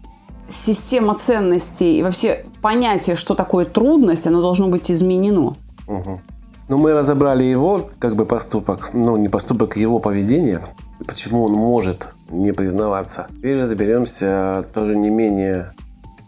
система 0.48 1.16
ценностей, 1.16 2.00
и 2.00 2.04
вообще 2.04 2.46
понятие, 2.62 3.16
что 3.16 3.36
такое 3.36 3.66
трудность, 3.66 4.26
оно 4.26 4.42
должно 4.42 4.70
быть 4.70 4.90
изменено. 4.90 5.56
Угу. 5.88 6.22
Ну, 6.70 6.78
мы 6.78 6.94
разобрали 6.94 7.44
его 7.44 7.90
как 8.00 8.16
бы 8.16 8.26
поступок, 8.26 8.92
ну, 8.94 9.18
не 9.18 9.28
поступок, 9.28 9.76
его 9.76 10.00
поведение, 10.00 10.62
почему 11.06 11.44
он 11.44 11.52
может 11.54 12.08
не 12.30 12.54
признаваться. 12.54 13.28
Теперь 13.30 13.60
разберемся 13.60 14.64
тоже 14.74 14.96
не 14.96 15.10
менее 15.10 15.74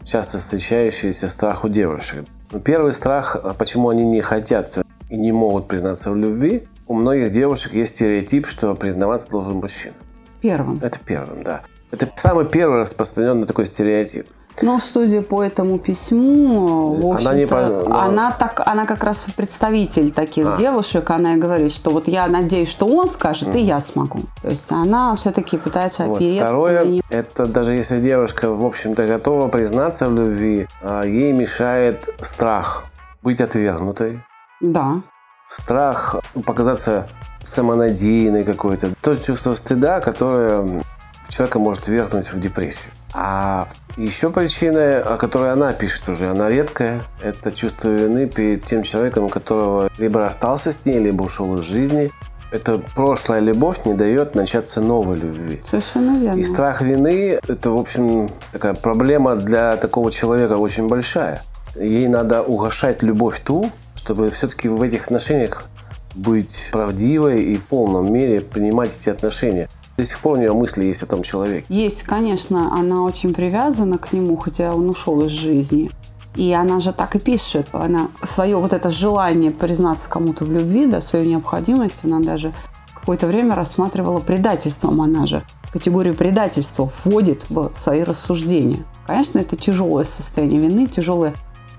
часто 0.03 0.39
встречающийся 0.39 1.29
страх 1.29 1.63
у 1.63 1.69
девушек. 1.69 2.25
Первый 2.63 2.93
страх, 2.93 3.35
а 3.43 3.53
почему 3.53 3.89
они 3.89 4.03
не 4.03 4.21
хотят 4.21 4.77
и 5.09 5.17
не 5.17 5.31
могут 5.31 5.67
признаться 5.67 6.11
в 6.11 6.15
любви, 6.15 6.67
у 6.87 6.93
многих 6.93 7.31
девушек 7.31 7.73
есть 7.73 7.95
стереотип, 7.95 8.47
что 8.47 8.75
признаваться 8.75 9.29
должен 9.29 9.55
мужчина. 9.55 9.95
Первым. 10.41 10.79
Это 10.81 10.99
первым, 10.99 11.43
да. 11.43 11.63
Это 11.91 12.11
самый 12.15 12.45
первый 12.45 12.79
распространенный 12.79 13.47
такой 13.47 13.65
стереотип. 13.65 14.27
Но 14.61 14.79
судя 14.79 15.21
по 15.21 15.43
этому 15.43 15.77
письму, 15.79 16.87
в 16.87 17.17
она, 17.17 17.33
не 17.33 17.45
по... 17.45 17.61
но... 17.61 17.99
она 17.99 18.31
так, 18.31 18.61
она 18.65 18.85
как 18.85 19.03
раз 19.03 19.25
представитель 19.35 20.11
таких 20.11 20.47
а. 20.47 20.55
девушек, 20.55 21.09
она 21.09 21.33
и 21.33 21.37
говорит, 21.37 21.71
что 21.71 21.91
вот 21.91 22.07
я 22.07 22.27
надеюсь, 22.27 22.69
что 22.69 22.87
он 22.87 23.09
скажет, 23.09 23.49
mm. 23.49 23.59
и 23.59 23.63
я 23.63 23.79
смогу. 23.79 24.21
То 24.41 24.49
есть 24.49 24.71
она 24.71 25.15
все-таки 25.15 25.57
пытается 25.57 26.05
вот. 26.05 26.17
опереться. 26.17 26.45
Второе, 26.45 27.01
это 27.09 27.45
даже 27.47 27.73
если 27.73 27.99
девушка, 27.99 28.49
в 28.49 28.65
общем-то, 28.65 29.05
готова 29.05 29.49
признаться 29.49 30.07
в 30.07 30.15
любви, 30.15 30.67
а, 30.81 31.03
ей 31.03 31.33
мешает 31.33 32.07
страх 32.21 32.85
быть 33.21 33.41
отвергнутой. 33.41 34.21
Да. 34.61 35.01
Страх 35.49 36.15
показаться 36.45 37.07
самонадеянной 37.43 38.43
какой-то. 38.43 38.93
То 39.01 39.15
чувство 39.15 39.53
стыда, 39.53 39.99
которое 39.99 40.83
человека 41.27 41.59
может 41.59 41.87
вергнуть 41.87 42.31
в 42.31 42.39
депрессию. 42.39 42.91
А 43.13 43.67
еще 43.97 44.29
причина, 44.29 44.99
о 44.99 45.17
которой 45.17 45.51
она 45.51 45.73
пишет 45.73 46.07
уже, 46.09 46.29
она 46.29 46.49
редкая, 46.49 47.01
это 47.21 47.51
чувство 47.51 47.89
вины 47.89 48.27
перед 48.27 48.65
тем 48.65 48.83
человеком, 48.83 49.29
которого 49.29 49.89
либо 49.97 50.19
расстался 50.19 50.71
с 50.71 50.85
ней, 50.85 50.99
либо 50.99 51.23
ушел 51.23 51.57
из 51.59 51.65
жизни. 51.65 52.11
Это 52.51 52.77
прошлая 52.95 53.39
любовь 53.39 53.85
не 53.85 53.93
дает 53.93 54.35
начаться 54.35 54.79
новой 54.79 55.17
любви. 55.17 55.61
Совершенно 55.63 56.19
верно. 56.19 56.39
И 56.39 56.43
страх 56.43 56.81
вины– 56.81 57.39
это, 57.47 57.71
в 57.71 57.77
общем, 57.77 58.29
такая 58.51 58.73
проблема 58.73 59.35
для 59.35 59.77
такого 59.77 60.11
человека 60.11 60.53
очень 60.53 60.87
большая. 60.87 61.41
Ей 61.75 62.07
надо 62.07 62.41
угошать 62.43 63.03
любовь 63.03 63.41
ту, 63.43 63.71
чтобы 63.95 64.29
все-таки 64.29 64.69
в 64.69 64.81
этих 64.81 65.05
отношениях 65.05 65.65
быть 66.13 66.69
правдивой 66.71 67.43
и 67.43 67.57
в 67.57 67.65
полном 67.65 68.13
мере 68.13 68.39
принимать 68.41 68.95
эти 68.97 69.09
отношения. 69.09 69.67
До 69.97 70.03
сих 70.03 70.19
пор 70.19 70.37
у 70.37 70.41
нее 70.41 70.53
мысли 70.53 70.83
есть 70.83 71.03
о 71.03 71.05
том 71.05 71.23
человеке. 71.23 71.65
Есть, 71.69 72.03
конечно. 72.03 72.73
Она 72.73 73.03
очень 73.03 73.33
привязана 73.33 73.97
к 73.97 74.11
нему, 74.11 74.35
хотя 74.35 74.75
он 74.75 74.89
ушел 74.89 75.23
из 75.25 75.31
жизни. 75.31 75.89
И 76.35 76.51
она 76.51 76.81
же 76.81 76.91
так 76.91 77.15
и 77.15 77.19
пишет. 77.19 77.67
Она 77.71 78.09
свое 78.23 78.57
вот 78.57 78.73
это 78.73 78.91
желание 78.91 79.51
признаться 79.51 80.09
кому-то 80.09 80.43
в 80.43 80.51
любви, 80.51 80.85
да, 80.85 80.99
свою 80.99 81.25
необходимость, 81.25 82.03
она 82.03 82.19
даже 82.19 82.53
какое-то 82.93 83.27
время 83.27 83.55
рассматривала 83.55 84.19
предательством. 84.19 84.99
Она 84.99 85.25
же 85.27 85.45
категорию 85.71 86.15
предательства 86.15 86.91
вводит 87.03 87.45
в 87.49 87.71
свои 87.71 88.03
рассуждения. 88.03 88.83
Конечно, 89.05 89.39
это 89.39 89.55
тяжелое 89.55 90.03
состояние 90.03 90.59
вины, 90.59 90.87
тяжелое 90.87 91.35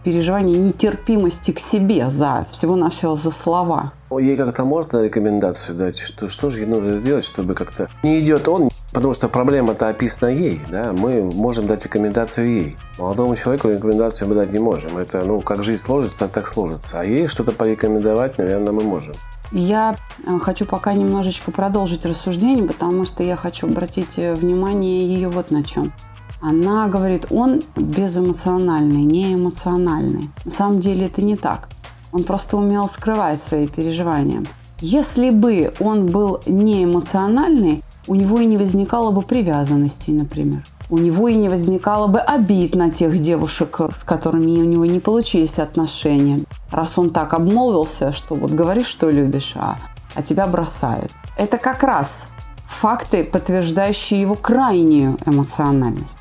переживание 0.07 0.57
нетерпимости 0.57 1.51
к 1.51 1.59
себе 1.59 2.11
за 2.11 2.47
всего-навсего 2.53 3.17
за 3.17 3.33
слова. 3.33 3.91
Ей 4.17 4.37
как-то 4.37 4.65
можно 4.65 5.03
рекомендацию 5.03 5.77
дать, 5.77 5.99
что, 5.99 6.29
что 6.29 6.49
же 6.49 6.61
ей 6.61 6.67
нужно 6.67 6.97
сделать, 6.97 7.25
чтобы 7.25 7.55
как-то... 7.55 7.89
Не 8.05 8.21
идет 8.21 8.47
он, 8.47 8.71
потому 8.93 9.15
что 9.15 9.27
проблема-то 9.29 9.89
описана 9.89 10.29
ей, 10.29 10.61
да, 10.71 10.93
мы 10.93 11.25
можем 11.25 11.67
дать 11.67 11.83
рекомендацию 11.83 12.47
ей. 12.47 12.77
Молодому 12.99 13.35
человеку 13.35 13.69
рекомендацию 13.69 14.29
мы 14.29 14.37
дать 14.37 14.53
не 14.53 14.61
можем. 14.61 14.97
Это, 14.97 15.25
ну, 15.25 15.41
как 15.41 15.65
жизнь 15.65 15.83
сложится, 15.83 16.29
так 16.29 16.47
сложится. 16.47 17.01
А 17.01 17.05
ей 17.05 17.27
что-то 17.27 17.51
порекомендовать, 17.51 18.39
наверное, 18.39 18.71
мы 18.71 18.85
можем. 18.85 19.17
Я 19.51 19.97
э, 20.25 20.39
хочу 20.39 20.67
пока 20.67 20.93
немножечко 20.93 21.51
продолжить 21.51 22.07
рассуждение, 22.07 22.65
потому 22.65 23.05
что 23.05 23.25
я 23.25 23.35
хочу 23.35 23.67
обратить 23.67 24.19
э, 24.19 24.37
внимание 24.37 25.05
ее 25.05 25.31
вот 25.31 25.51
на 25.51 25.65
чем. 25.65 25.93
Она 26.41 26.87
говорит, 26.89 27.27
он 27.31 27.63
безэмоциональный, 27.77 29.03
не 29.03 29.35
эмоциональный. 29.35 30.31
На 30.45 30.51
самом 30.51 30.81
деле 30.81 31.07
это 31.07 31.23
не 31.23 31.37
так. 31.37 31.69
Он 32.13 32.25
просто 32.25 32.57
умел 32.57 32.89
скрывать 32.89 33.41
свои 33.41 33.67
переживания. 33.67 34.45
Если 34.81 35.31
бы 35.31 35.73
он 35.81 36.07
был 36.07 36.41
не 36.47 36.85
эмоциональный, 36.85 37.83
у 38.07 38.15
него 38.15 38.39
и 38.41 38.47
не 38.47 38.59
возникало 38.59 39.11
бы 39.11 39.23
привязанностей, 39.23 40.13
например. 40.13 40.63
У 40.89 40.99
него 40.99 41.27
и 41.27 41.35
не 41.35 41.49
возникало 41.49 42.07
бы 42.07 42.21
обид 42.21 42.77
на 42.77 42.91
тех 42.91 43.19
девушек, 43.19 43.81
с 43.91 44.05
которыми 44.05 44.61
у 44.61 44.65
него 44.65 44.85
не 44.85 45.01
получились 45.01 45.59
отношения. 45.59 46.41
Раз 46.71 46.97
он 46.99 47.11
так 47.11 47.35
обмолвился, 47.35 48.13
что 48.13 48.35
вот 48.35 48.53
говоришь, 48.53 48.87
что 48.87 49.11
любишь, 49.11 49.55
а, 49.57 49.79
а 50.15 50.23
тебя 50.23 50.47
бросают. 50.47 51.11
Это 51.37 51.57
как 51.57 51.83
раз 51.83 52.27
факты, 52.67 53.25
подтверждающие 53.25 54.21
его 54.21 54.37
крайнюю 54.37 55.19
эмоциональность 55.27 56.19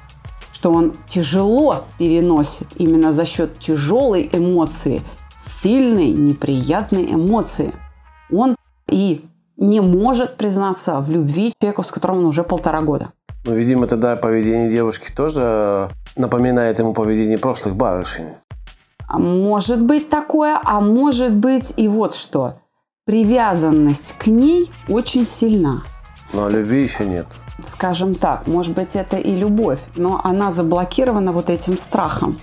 что 0.56 0.72
он 0.72 0.94
тяжело 1.10 1.84
переносит 2.00 2.68
именно 2.78 3.12
за 3.12 3.26
счет 3.26 3.60
тяжелой 3.60 4.30
эмоции, 4.32 5.02
сильной, 5.62 6.12
неприятной 6.14 7.14
эмоции. 7.14 7.74
Он 8.32 8.56
и 8.90 9.26
не 9.58 9.82
может 9.82 10.38
признаться 10.38 11.02
в 11.02 11.12
любви 11.12 11.54
человеку, 11.60 11.84
с 11.84 11.92
которым 11.92 12.20
он 12.20 12.26
уже 12.26 12.44
полтора 12.44 12.82
года. 12.82 13.10
Ну, 13.44 13.54
видимо, 13.54 13.86
тогда 13.88 14.16
поведение 14.16 14.70
девушки 14.70 15.12
тоже 15.14 15.90
напоминает 16.16 16.80
ему 16.80 16.94
поведение 16.94 17.38
прошлых 17.38 17.76
барышень. 17.76 18.30
А 19.10 19.20
может 19.20 19.82
быть 19.82 20.10
такое, 20.10 20.58
а 20.64 20.80
может 20.80 21.34
быть 21.34 21.74
и 21.76 21.90
вот 21.90 22.14
что. 22.14 22.54
Привязанность 23.06 24.16
к 24.18 24.28
ней 24.28 24.72
очень 24.88 25.26
сильна. 25.26 25.84
Но 26.32 26.48
любви 26.48 26.84
еще 26.84 27.06
нет 27.06 27.26
скажем 27.64 28.16
так, 28.16 28.48
может 28.48 28.74
быть, 28.74 28.96
это 28.96 29.18
и 29.18 29.36
любовь, 29.36 29.80
но 29.96 30.22
она 30.24 30.52
заблокирована 30.52 31.32
вот 31.32 31.50
этим 31.50 31.78
страхом. 31.78 32.40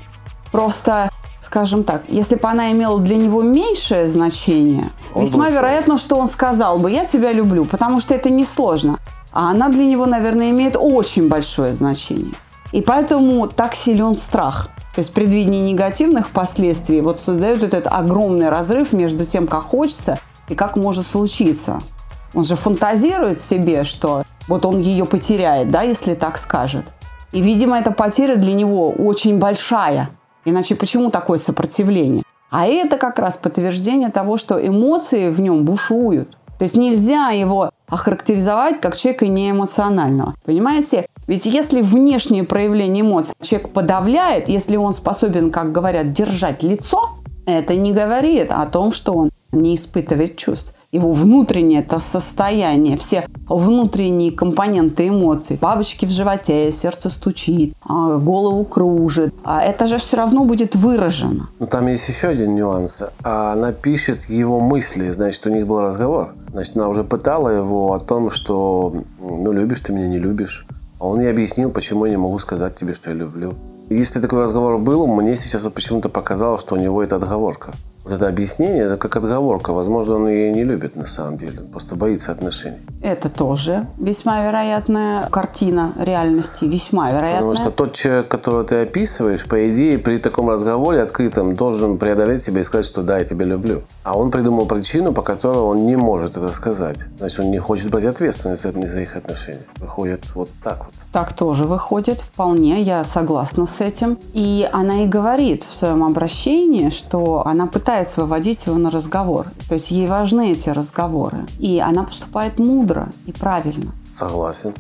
Просто, 0.50 1.11
скажем 1.40 1.85
так, 1.85 2.02
если 2.09 2.37
бы 2.37 2.49
она 2.49 2.73
имела 2.73 2.99
для 3.00 3.16
него 3.16 3.42
меньшее 3.42 4.09
значение, 4.09 4.90
он 5.14 5.25
весьма 5.25 5.47
душой. 5.47 5.59
вероятно, 5.59 5.99
что 5.99 6.16
он 6.16 6.28
сказал 6.28 6.78
бы 6.78 6.90
«я 6.90 7.04
тебя 7.04 7.33
люблю», 7.33 7.64
потому 7.64 8.00
что 8.00 8.14
это 8.14 8.31
несложно. 8.31 8.99
А 9.33 9.50
она 9.50 9.69
для 9.69 9.87
него, 9.87 10.07
наверное, 10.07 10.50
имеет 10.50 10.76
очень 10.78 11.28
большое 11.28 11.73
значение. 11.73 12.35
И 12.73 12.83
поэтому 12.83 13.49
так 13.49 13.75
силен 13.75 14.14
страх. 14.14 14.69
То 14.95 15.00
есть 15.00 15.12
предвидение 15.12 15.73
негативных 15.73 16.31
последствий 16.31 17.00
вот 17.00 17.19
создает 17.19 17.62
этот 17.64 17.87
огромный 17.87 18.50
разрыв 18.50 18.92
между 18.92 19.25
тем, 19.25 19.47
как 19.47 19.62
хочется 19.62 20.19
и 20.49 20.54
как 20.54 20.76
может 20.76 21.07
случиться. 21.07 21.83
Он 22.35 22.45
же 22.45 22.57
фантазирует 22.57 23.41
себе, 23.41 23.85
что 23.85 24.25
вот 24.49 24.67
он 24.67 24.81
ее 24.81 25.05
потеряет, 25.05 25.71
да, 25.71 25.83
если 25.83 26.15
так 26.15 26.39
скажет. 26.39 26.87
И, 27.33 27.41
видимо, 27.41 27.79
эта 27.79 27.91
потеря 27.91 28.37
для 28.37 28.53
него 28.53 28.91
очень 28.91 29.39
большая. 29.39 30.11
Иначе 30.45 30.75
почему 30.75 31.11
такое 31.11 31.39
сопротивление? 31.39 32.23
А 32.51 32.67
это 32.67 32.99
как 32.99 33.19
раз 33.19 33.37
подтверждение 33.37 34.11
того, 34.11 34.37
что 34.37 34.65
эмоции 34.65 35.31
в 35.31 35.41
нем 35.41 35.65
бушуют. 35.65 36.37
То 36.59 36.65
есть 36.65 36.77
нельзя 36.77 37.31
его 37.31 37.71
охарактеризовать 37.89 38.81
как 38.81 38.97
человека 38.97 39.27
неэмоционального. 39.27 40.35
Понимаете? 40.45 41.07
Ведь 41.27 41.47
если 41.47 41.81
внешнее 41.81 42.45
проявление 42.45 43.03
эмоций 43.03 43.35
человек 43.41 43.71
подавляет, 43.71 44.49
если 44.49 44.77
он 44.77 44.93
способен, 44.93 45.51
как 45.51 45.73
говорят, 45.73 46.12
держать 46.12 46.62
лицо, 46.62 47.17
это 47.47 47.75
не 47.75 47.93
говорит 47.93 48.53
о 48.53 48.67
том, 48.67 48.93
что 48.93 49.15
он 49.15 49.31
не 49.52 49.75
испытывает 49.75 50.37
чувств 50.37 50.75
его 50.92 51.12
внутреннее 51.12 51.80
это 51.80 51.99
состояние, 51.99 52.99
все 52.99 53.26
внутренние 53.49 54.30
компоненты 54.30 55.09
эмоций. 55.09 55.59
Бабочки 55.61 56.04
в 56.04 56.11
животе, 56.11 56.71
сердце 56.71 57.09
стучит, 57.09 57.75
а, 57.82 58.18
голову 58.18 58.64
кружит. 58.64 59.35
А 59.42 59.62
это 59.62 59.87
же 59.87 59.97
все 59.97 60.18
равно 60.18 60.44
будет 60.44 60.75
выражено. 60.76 61.49
Но 61.59 61.66
там 61.66 61.87
есть 61.87 62.06
еще 62.09 62.28
один 62.28 62.54
нюанс. 62.54 63.02
Она 63.23 63.73
пишет 63.73 64.25
его 64.25 64.61
мысли, 64.61 65.11
значит, 65.12 65.47
у 65.47 65.50
них 65.50 65.66
был 65.66 65.80
разговор. 65.80 66.35
Значит, 66.52 66.76
она 66.76 66.88
уже 66.88 67.04
пытала 67.04 67.49
его 67.49 67.94
о 67.94 67.99
том, 67.99 68.28
что 68.28 68.94
ну, 69.18 69.50
любишь 69.50 69.80
ты 69.80 69.94
меня, 69.94 70.09
не 70.09 70.18
любишь. 70.18 70.66
А 70.99 71.06
он 71.06 71.21
ей 71.21 71.30
объяснил, 71.30 71.71
почему 71.71 72.04
я 72.04 72.11
не 72.11 72.18
могу 72.18 72.38
сказать 72.38 72.75
тебе, 72.75 72.92
что 72.92 73.11
я 73.11 73.16
люблю. 73.16 73.54
Если 73.88 74.21
такой 74.21 74.40
разговор 74.40 74.78
был, 74.78 75.06
мне 75.06 75.37
сейчас 75.37 75.62
почему-то 75.62 76.11
показалось, 76.11 76.61
что 76.61 76.75
у 76.75 76.78
него 76.78 77.02
это 77.02 77.16
отговорка. 77.16 77.73
Вот 78.04 78.12
это 78.14 78.26
объяснение, 78.26 78.82
это 78.82 78.97
как 78.97 79.14
отговорка. 79.16 79.73
Возможно, 79.73 80.16
он 80.16 80.28
ее 80.28 80.50
не 80.50 80.64
любит 80.64 80.97
на 80.97 81.06
самом 81.06 81.38
деле. 81.38 81.61
Он 81.61 81.68
просто 81.68 81.94
боится 81.94 82.32
отношений. 82.32 82.80
Это 83.00 83.28
тоже 83.28 83.87
весьма 83.97 84.44
вероятная 84.44 85.28
картина 85.28 85.92
реальности. 85.97 86.64
Весьма 86.64 87.12
вероятная. 87.12 87.49
Потому 87.49 87.54
что 87.54 87.71
тот 87.71 87.92
человек, 87.94 88.26
которого 88.26 88.64
ты 88.64 88.82
описываешь, 88.82 89.47
по 89.47 89.71
идее, 89.71 89.99
при 89.99 90.18
таком 90.18 90.50
разговоре 90.50 91.00
открытом 91.00 91.54
должен 91.54 91.97
преодолеть 91.97 92.42
себя 92.42 92.62
и 92.62 92.64
сказать, 92.64 92.87
что 92.87 93.02
да, 93.02 93.18
я 93.18 93.25
тебя 93.25 93.47
люблю. 93.47 93.82
А 94.02 94.18
он 94.18 94.32
придумал 94.32 94.66
причину, 94.66 95.12
по 95.12 95.23
которой 95.23 95.59
он 95.59 95.87
не 95.87 95.94
может 95.94 96.37
это 96.37 96.50
сказать. 96.50 97.04
Значит, 97.18 97.38
он 97.38 97.50
не 97.52 97.59
хочет 97.59 97.88
брать 97.90 98.04
ответственность 98.04 98.62
за 98.62 99.00
их 99.00 99.16
отношения. 99.16 99.62
Выходит 99.76 100.23
вот 100.35 100.49
так 100.64 100.87
вот. 100.87 100.94
Так 101.12 101.35
тоже 101.35 101.64
выходит, 101.64 102.21
вполне, 102.21 102.82
я 102.82 103.04
согласна 103.04 103.66
с 103.66 103.80
этим. 103.80 104.18
И 104.32 104.68
она 104.73 105.04
и 105.04 105.06
говорит 105.06 105.62
в 105.62 105.73
своем 105.73 106.02
обращении, 106.02 106.90
что 106.90 107.47
она 107.47 107.66
пытается 107.66 107.91
выводить 108.16 108.66
его 108.66 108.76
на 108.76 108.90
разговор. 108.90 109.46
То 109.68 109.75
есть 109.75 109.90
ей 109.90 110.06
важны 110.06 110.52
эти 110.52 110.70
разговоры. 110.70 111.46
И 111.58 111.78
она 111.80 112.04
поступает 112.04 112.58
мудро 112.58 113.08
и 113.26 113.32
правильно. 113.32 113.92
Согласен. 114.12 114.75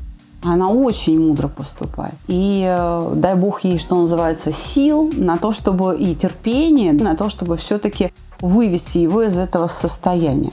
Она 0.44 0.70
очень 0.70 1.20
мудро 1.20 1.48
поступает. 1.48 2.14
И 2.26 2.64
э, 2.66 3.12
дай 3.14 3.36
бог 3.36 3.64
ей, 3.64 3.78
что 3.78 4.00
называется, 4.00 4.50
сил 4.50 5.10
на 5.14 5.38
то, 5.38 5.52
чтобы 5.52 5.96
и 5.96 6.14
терпение, 6.16 6.92
на 6.92 7.14
то, 7.14 7.28
чтобы 7.28 7.56
все-таки 7.56 8.12
вывести 8.40 8.98
его 8.98 9.22
из 9.22 9.38
этого 9.38 9.68
состояния. 9.68 10.52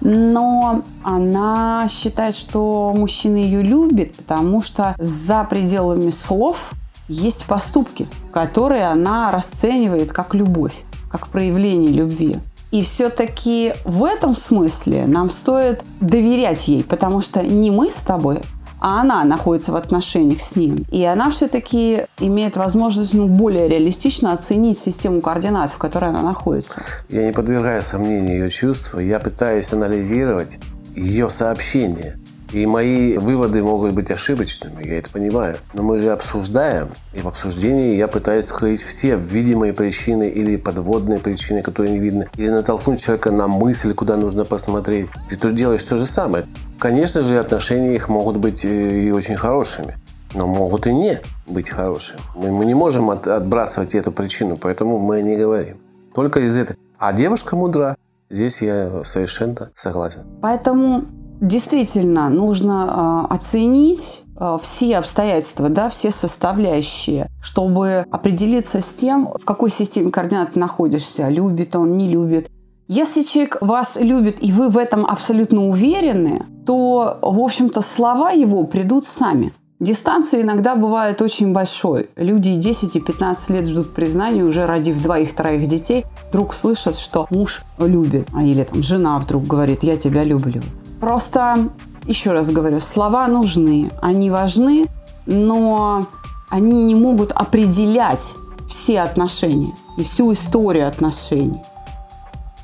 Но 0.00 0.82
она 1.02 1.86
считает, 1.90 2.34
что 2.34 2.94
мужчина 2.96 3.36
ее 3.36 3.62
любит, 3.62 4.14
потому 4.16 4.62
что 4.62 4.94
за 4.98 5.44
пределами 5.44 6.10
слов 6.10 6.72
есть 7.08 7.44
поступки, 7.46 8.08
которые 8.32 8.86
она 8.86 9.30
расценивает 9.30 10.12
как 10.12 10.34
любовь, 10.34 10.84
как 11.10 11.28
проявление 11.28 11.92
любви. 11.92 12.38
И 12.70 12.82
все-таки 12.82 13.74
в 13.84 14.04
этом 14.04 14.34
смысле 14.34 15.06
нам 15.06 15.30
стоит 15.30 15.84
доверять 16.00 16.68
ей, 16.68 16.84
потому 16.84 17.20
что 17.20 17.42
не 17.42 17.70
мы 17.70 17.90
с 17.90 17.94
тобой, 17.94 18.40
а 18.80 19.00
она 19.00 19.24
находится 19.24 19.72
в 19.72 19.76
отношениях 19.76 20.40
с 20.40 20.56
ним. 20.56 20.84
И 20.90 21.02
она 21.04 21.30
все-таки 21.30 22.04
имеет 22.18 22.56
возможность 22.56 23.14
ну, 23.14 23.28
более 23.28 23.68
реалистично 23.68 24.32
оценить 24.32 24.78
систему 24.78 25.20
координат, 25.20 25.70
в 25.70 25.78
которой 25.78 26.10
она 26.10 26.22
находится. 26.22 26.82
Я 27.08 27.26
не 27.26 27.32
подвергаю 27.32 27.82
сомнению 27.82 28.40
ее 28.40 28.50
чувства, 28.50 28.98
я 28.98 29.20
пытаюсь 29.20 29.72
анализировать 29.72 30.58
ее 30.94 31.30
сообщение. 31.30 32.18
И 32.52 32.64
мои 32.64 33.18
выводы 33.18 33.62
могут 33.62 33.92
быть 33.92 34.10
ошибочными, 34.10 34.86
я 34.86 34.98
это 34.98 35.10
понимаю. 35.10 35.58
Но 35.74 35.82
мы 35.82 35.98
же 35.98 36.12
обсуждаем, 36.12 36.88
и 37.12 37.20
в 37.20 37.26
обсуждении 37.26 37.96
я 37.96 38.06
пытаюсь 38.06 38.46
скрыть 38.46 38.82
все 38.82 39.16
видимые 39.16 39.72
причины 39.72 40.28
или 40.28 40.56
подводные 40.56 41.18
причины, 41.18 41.62
которые 41.62 41.92
не 41.92 41.98
видны, 41.98 42.28
или 42.36 42.48
натолкнуть 42.48 43.02
человека 43.02 43.30
на 43.32 43.48
мысль, 43.48 43.94
куда 43.94 44.16
нужно 44.16 44.44
посмотреть. 44.44 45.08
Ты 45.28 45.36
тоже 45.36 45.54
делаешь 45.54 45.82
то 45.82 45.98
же 45.98 46.06
самое. 46.06 46.46
Конечно 46.78 47.22
же, 47.22 47.38
отношения 47.38 47.94
их 47.96 48.08
могут 48.08 48.36
быть 48.36 48.64
э, 48.64 49.00
и 49.00 49.10
очень 49.10 49.36
хорошими, 49.36 49.96
но 50.34 50.46
могут 50.46 50.86
и 50.86 50.92
не 50.92 51.20
быть 51.46 51.70
хорошими. 51.70 52.20
Мы, 52.36 52.64
не 52.64 52.74
можем 52.74 53.10
от, 53.10 53.26
отбрасывать 53.26 53.94
эту 53.94 54.12
причину, 54.12 54.56
поэтому 54.56 54.98
мы 54.98 55.22
не 55.22 55.36
говорим. 55.36 55.78
Только 56.14 56.40
из 56.40 56.56
этого. 56.56 56.78
А 56.98 57.12
девушка 57.12 57.56
мудра. 57.56 57.96
Здесь 58.28 58.60
я 58.60 59.04
совершенно 59.04 59.70
согласен. 59.74 60.22
Поэтому 60.42 61.04
действительно 61.40 62.28
нужно 62.28 63.26
э, 63.30 63.34
оценить 63.34 64.22
э, 64.38 64.58
все 64.60 64.98
обстоятельства, 64.98 65.68
да, 65.68 65.88
все 65.88 66.10
составляющие, 66.10 67.28
чтобы 67.42 68.06
определиться 68.10 68.80
с 68.80 68.88
тем, 68.88 69.28
в 69.38 69.44
какой 69.44 69.70
системе 69.70 70.10
координат 70.10 70.52
ты 70.52 70.60
находишься, 70.60 71.28
любит 71.28 71.76
он, 71.76 71.96
не 71.96 72.08
любит. 72.08 72.50
Если 72.88 73.22
человек 73.22 73.58
вас 73.60 73.96
любит, 73.96 74.42
и 74.42 74.52
вы 74.52 74.68
в 74.68 74.78
этом 74.78 75.04
абсолютно 75.04 75.68
уверены, 75.68 76.44
то, 76.64 77.18
в 77.20 77.40
общем-то, 77.40 77.82
слова 77.82 78.30
его 78.30 78.62
придут 78.64 79.04
сами. 79.04 79.52
Дистанция 79.78 80.40
иногда 80.40 80.74
бывает 80.74 81.20
очень 81.20 81.52
большой. 81.52 82.08
Люди 82.16 82.50
и 82.50 82.56
10, 82.56 82.96
и 82.96 83.00
15 83.00 83.50
лет 83.50 83.66
ждут 83.66 83.92
признания, 83.92 84.42
уже 84.42 84.66
родив 84.66 85.02
двоих-троих 85.02 85.68
детей, 85.68 86.06
вдруг 86.30 86.54
слышат, 86.54 86.96
что 86.96 87.26
муж 87.30 87.62
любит, 87.78 88.28
а 88.32 88.42
или 88.42 88.62
там 88.62 88.82
жена 88.82 89.18
вдруг 89.18 89.46
говорит, 89.46 89.82
я 89.82 89.96
тебя 89.96 90.24
люблю. 90.24 90.62
Просто, 91.00 91.68
еще 92.04 92.32
раз 92.32 92.50
говорю, 92.50 92.80
слова 92.80 93.28
нужны, 93.28 93.90
они 94.00 94.30
важны, 94.30 94.86
но 95.26 96.06
они 96.48 96.82
не 96.84 96.94
могут 96.94 97.32
определять 97.32 98.34
все 98.68 99.00
отношения 99.00 99.74
и 99.96 100.02
всю 100.02 100.32
историю 100.32 100.88
отношений. 100.88 101.62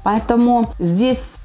Поэтому 0.05 0.71
здесь 0.79 1.37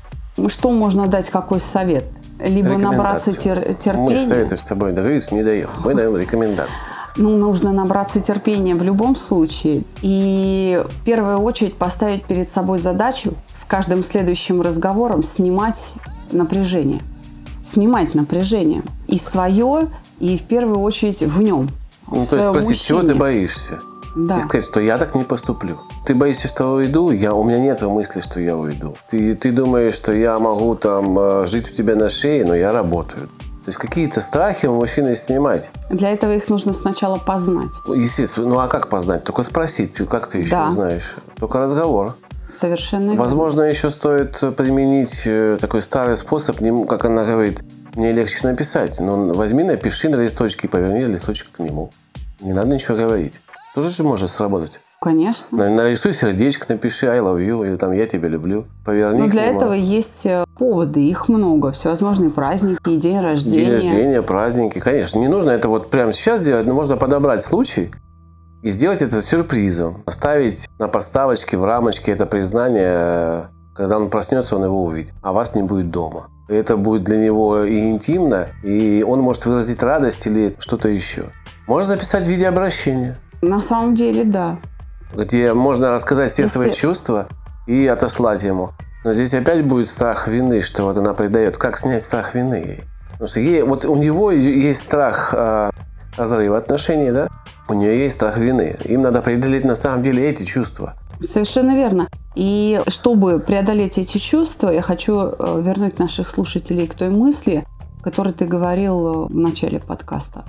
что 0.47 0.69
можно 0.71 1.07
дать, 1.07 1.29
какой 1.29 1.59
совет? 1.59 2.07
Либо 2.39 2.77
набраться 2.77 3.31
тер- 3.31 3.73
терпения. 3.73 4.19
Мы 4.19 4.25
советы 4.27 4.57
с 4.57 4.61
тобой 4.61 4.91
договорились, 4.91 5.31
не 5.31 5.43
даем. 5.43 5.69
Мы 5.83 5.95
даем 5.95 6.15
рекомендации. 6.15 6.91
Ну, 7.15 7.35
нужно 7.35 7.71
набраться 7.71 8.19
терпения 8.19 8.75
в 8.75 8.83
любом 8.83 9.15
случае. 9.15 9.81
И 10.03 10.83
в 10.87 11.03
первую 11.03 11.39
очередь 11.39 11.75
поставить 11.75 12.25
перед 12.25 12.47
собой 12.47 12.77
задачу 12.77 13.33
с 13.55 13.65
каждым 13.65 14.03
следующим 14.03 14.61
разговором 14.61 15.23
снимать 15.23 15.95
напряжение. 16.31 17.01
Снимать 17.63 18.15
напряжение. 18.15 18.83
И 19.07 19.17
свое, 19.17 19.89
и 20.19 20.37
в 20.37 20.43
первую 20.43 20.79
очередь 20.79 21.21
в 21.21 21.41
нем. 21.41 21.69
Ну, 22.09 22.25
то 22.25 22.37
есть 22.37 22.49
спросить, 22.49 22.81
чего 22.81 23.01
ты 23.01 23.15
боишься? 23.15 23.79
Да. 24.15 24.39
И 24.39 24.41
сказать, 24.41 24.65
что 24.65 24.79
я 24.79 24.97
так 24.97 25.13
не 25.13 25.23
поступлю. 25.23 25.77
Ты 26.05 26.15
боишься, 26.15 26.47
что 26.47 26.73
уйду? 26.73 27.11
Я, 27.11 27.33
у 27.33 27.43
меня 27.43 27.59
нет 27.59 27.81
мысли, 27.83 28.21
что 28.21 28.39
я 28.39 28.57
уйду. 28.57 28.95
Ты, 29.09 29.35
ты 29.35 29.51
думаешь, 29.51 29.93
что 29.93 30.11
я 30.11 30.39
могу 30.39 30.73
там 30.75 31.19
э, 31.19 31.45
жить 31.45 31.71
у 31.71 31.75
тебя 31.75 31.95
на 31.95 32.09
шее, 32.09 32.43
но 32.43 32.55
я 32.55 32.71
работаю. 32.71 33.27
То 33.27 33.69
есть 33.69 33.77
какие-то 33.77 34.21
страхи 34.21 34.65
у 34.65 34.75
мужчины 34.75 35.15
снимать. 35.15 35.69
Для 35.89 36.09
этого 36.09 36.31
их 36.31 36.49
нужно 36.49 36.71
сначала 36.71 37.17
познать. 37.17 37.73
Естественно. 37.87 38.47
Ну 38.47 38.59
а 38.59 38.67
как 38.67 38.87
познать? 38.87 39.25
Только 39.25 39.43
спросить. 39.43 39.97
Как 40.09 40.27
ты 40.27 40.39
еще 40.39 40.51
да. 40.51 40.69
узнаешь? 40.69 41.15
Только 41.35 41.59
разговор. 41.59 42.15
Совершенно 42.57 43.11
верно. 43.11 43.21
Возможно, 43.21 43.61
еще 43.61 43.89
стоит 43.89 44.39
применить 44.55 45.21
э, 45.25 45.57
такой 45.61 45.81
старый 45.81 46.17
способ, 46.17 46.57
как 46.87 47.05
она 47.05 47.23
говорит, 47.23 47.61
мне 47.95 48.11
легче 48.11 48.39
написать. 48.43 48.99
Но 48.99 49.33
возьми, 49.33 49.63
напиши 49.63 50.09
на 50.09 50.15
листочке 50.15 50.67
и 50.67 50.69
поверни 50.69 51.05
листочек 51.05 51.51
к 51.51 51.59
нему. 51.59 51.91
Не 52.39 52.53
надо 52.53 52.73
ничего 52.73 52.97
говорить. 52.97 53.39
Тоже 53.75 53.89
же 53.89 54.03
может 54.03 54.29
сработать. 54.29 54.79
Конечно. 54.99 55.69
Нарисуй 55.69 56.13
сердечко, 56.13 56.65
напиши 56.69 57.05
I 57.05 57.19
love 57.19 57.37
you, 57.37 57.67
или 57.67 57.75
там 57.75 57.91
я 57.91 58.07
тебя 58.07 58.27
люблю. 58.29 58.65
Поверни 58.83 59.21
Но 59.21 59.27
для 59.27 59.45
этого 59.45 59.73
есть 59.73 60.25
э, 60.25 60.43
поводы, 60.57 61.07
их 61.07 61.29
много. 61.29 61.71
Всевозможные 61.71 62.31
праздники, 62.31 62.95
день 62.95 63.19
рождения. 63.19 63.65
День 63.65 63.71
рождения, 63.71 64.21
праздники. 64.23 64.79
Конечно, 64.79 65.19
не 65.19 65.27
нужно 65.27 65.51
это 65.51 65.69
вот 65.69 65.91
прямо 65.91 66.11
сейчас 66.11 66.43
делать, 66.43 66.65
но 66.65 66.73
можно 66.73 66.97
подобрать 66.97 67.43
случай 67.43 67.91
и 68.61 68.69
сделать 68.69 69.01
это 69.01 69.21
сюрпризом. 69.21 70.03
Оставить 70.05 70.67
на 70.79 70.87
подставочке, 70.87 71.57
в 71.57 71.65
рамочке 71.65 72.11
это 72.11 72.25
признание, 72.25 73.49
когда 73.75 73.97
он 73.97 74.09
проснется, 74.09 74.55
он 74.55 74.63
его 74.63 74.83
увидит, 74.83 75.13
а 75.21 75.31
вас 75.31 75.55
не 75.55 75.63
будет 75.63 75.91
дома. 75.91 76.29
Это 76.49 76.77
будет 76.77 77.03
для 77.03 77.17
него 77.17 77.63
и 77.63 77.89
интимно, 77.89 78.47
и 78.63 79.03
он 79.07 79.21
может 79.21 79.45
выразить 79.45 79.83
радость 79.83 80.25
или 80.27 80.55
что-то 80.59 80.87
еще. 80.87 81.25
Можно 81.67 81.95
записать 81.95 82.25
видеообращение. 82.25 83.17
На 83.41 83.59
самом 83.61 83.95
деле, 83.95 84.23
да. 84.23 84.57
Где 85.13 85.53
можно 85.53 85.91
рассказать 85.91 86.31
все 86.31 86.43
Если... 86.43 86.53
свои 86.53 86.71
чувства 86.71 87.27
и 87.67 87.85
отослать 87.87 88.43
ему. 88.43 88.71
Но 89.03 89.13
здесь 89.13 89.33
опять 89.33 89.63
будет 89.65 89.87
страх 89.87 90.27
вины, 90.27 90.61
что 90.61 90.83
вот 90.83 90.97
она 90.97 91.13
предает. 91.13 91.57
Как 91.57 91.77
снять 91.77 92.01
страх 92.01 92.33
вины 92.33 92.55
ей? 92.55 92.83
Потому 93.11 93.27
что 93.27 93.39
ей, 93.39 93.63
вот 93.63 93.85
у 93.85 93.95
него 93.95 94.31
есть 94.31 94.83
страх 94.83 95.33
э, 95.33 95.69
разрыва 96.17 96.57
отношений, 96.57 97.11
да? 97.11 97.29
У 97.69 97.73
нее 97.73 98.03
есть 98.03 98.15
страх 98.15 98.37
вины. 98.37 98.77
Им 98.85 99.01
надо 99.01 99.21
преодолеть 99.21 99.63
на 99.63 99.75
самом 99.75 100.01
деле 100.01 100.29
эти 100.29 100.43
чувства. 100.43 100.95
Совершенно 101.19 101.75
верно. 101.75 102.07
И 102.35 102.81
чтобы 102.87 103.39
преодолеть 103.39 103.97
эти 103.97 104.17
чувства, 104.17 104.69
я 104.69 104.81
хочу 104.81 105.19
э, 105.19 105.61
вернуть 105.61 105.99
наших 105.99 106.27
слушателей 106.27 106.87
к 106.87 106.95
той 106.95 107.09
мысли, 107.09 107.65
которой 108.01 108.33
ты 108.33 108.45
говорил 108.45 109.07
э, 109.07 109.27
в 109.27 109.35
начале 109.35 109.79
подкаста 109.79 110.45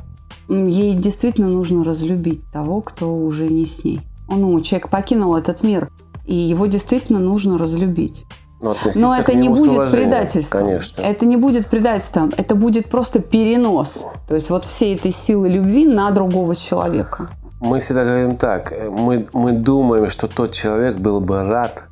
ей 0.48 0.94
действительно 0.94 1.48
нужно 1.48 1.84
разлюбить 1.84 2.42
того, 2.50 2.80
кто 2.80 3.14
уже 3.14 3.48
не 3.48 3.66
с 3.66 3.84
ней. 3.84 4.00
Ну, 4.28 4.60
человек 4.60 4.90
покинул 4.90 5.36
этот 5.36 5.62
мир, 5.62 5.90
и 6.26 6.34
его 6.34 6.66
действительно 6.66 7.18
нужно 7.18 7.58
разлюбить. 7.58 8.24
Но, 8.60 8.74
Но 8.96 9.16
это 9.16 9.34
не 9.34 9.48
будет 9.48 9.90
предательством. 9.90 10.64
Конечно. 10.64 11.02
Это 11.02 11.26
не 11.26 11.36
будет 11.36 11.66
предательством. 11.68 12.32
Это 12.36 12.54
будет 12.54 12.88
просто 12.88 13.20
перенос. 13.20 14.04
То 14.26 14.34
есть 14.34 14.50
вот 14.50 14.64
всей 14.64 14.96
этой 14.96 15.12
силы 15.12 15.48
любви 15.48 15.86
на 15.86 16.10
другого 16.10 16.56
человека. 16.56 17.28
Мы 17.60 17.80
всегда 17.80 18.04
говорим 18.04 18.36
так. 18.36 18.72
Мы, 18.90 19.26
мы 19.32 19.52
думаем, 19.52 20.08
что 20.10 20.26
тот 20.26 20.52
человек 20.52 20.96
был 20.96 21.20
бы 21.20 21.42
рад, 21.42 21.84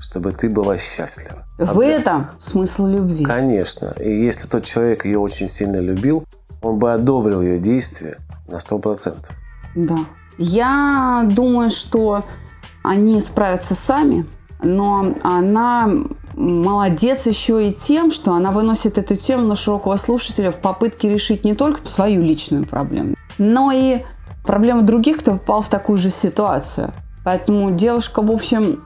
чтобы 0.00 0.32
ты 0.32 0.48
была 0.48 0.78
счастлива. 0.78 1.46
В 1.58 1.80
а 1.80 1.84
этом 1.84 2.26
смысл 2.38 2.86
любви. 2.86 3.24
Конечно. 3.24 3.94
И 4.00 4.10
если 4.10 4.48
тот 4.48 4.64
человек 4.64 5.04
ее 5.04 5.18
очень 5.18 5.48
сильно 5.48 5.80
любил, 5.80 6.24
он 6.62 6.78
бы 6.78 6.92
одобрил 6.92 7.42
ее 7.42 7.58
действия 7.58 8.18
на 8.48 8.56
100%. 8.56 9.16
Да. 9.74 9.98
Я 10.38 11.26
думаю, 11.30 11.70
что 11.70 12.24
они 12.82 13.20
справятся 13.20 13.74
сами. 13.74 14.26
Но 14.64 15.14
она 15.22 15.90
молодец 16.34 17.26
еще 17.26 17.68
и 17.68 17.72
тем, 17.72 18.10
что 18.10 18.32
она 18.32 18.50
выносит 18.50 18.98
эту 18.98 19.16
тему 19.16 19.46
на 19.46 19.56
широкого 19.56 19.96
слушателя 19.96 20.50
в 20.50 20.58
попытке 20.58 21.08
решить 21.08 21.44
не 21.44 21.54
только 21.54 21.86
свою 21.86 22.22
личную 22.22 22.66
проблему, 22.66 23.14
но 23.38 23.70
и 23.72 24.02
проблемы 24.44 24.82
других, 24.82 25.18
кто 25.18 25.32
попал 25.32 25.62
в 25.62 25.68
такую 25.68 25.98
же 25.98 26.10
ситуацию. 26.10 26.92
Поэтому 27.24 27.70
девушка, 27.70 28.20
в 28.20 28.30
общем, 28.30 28.82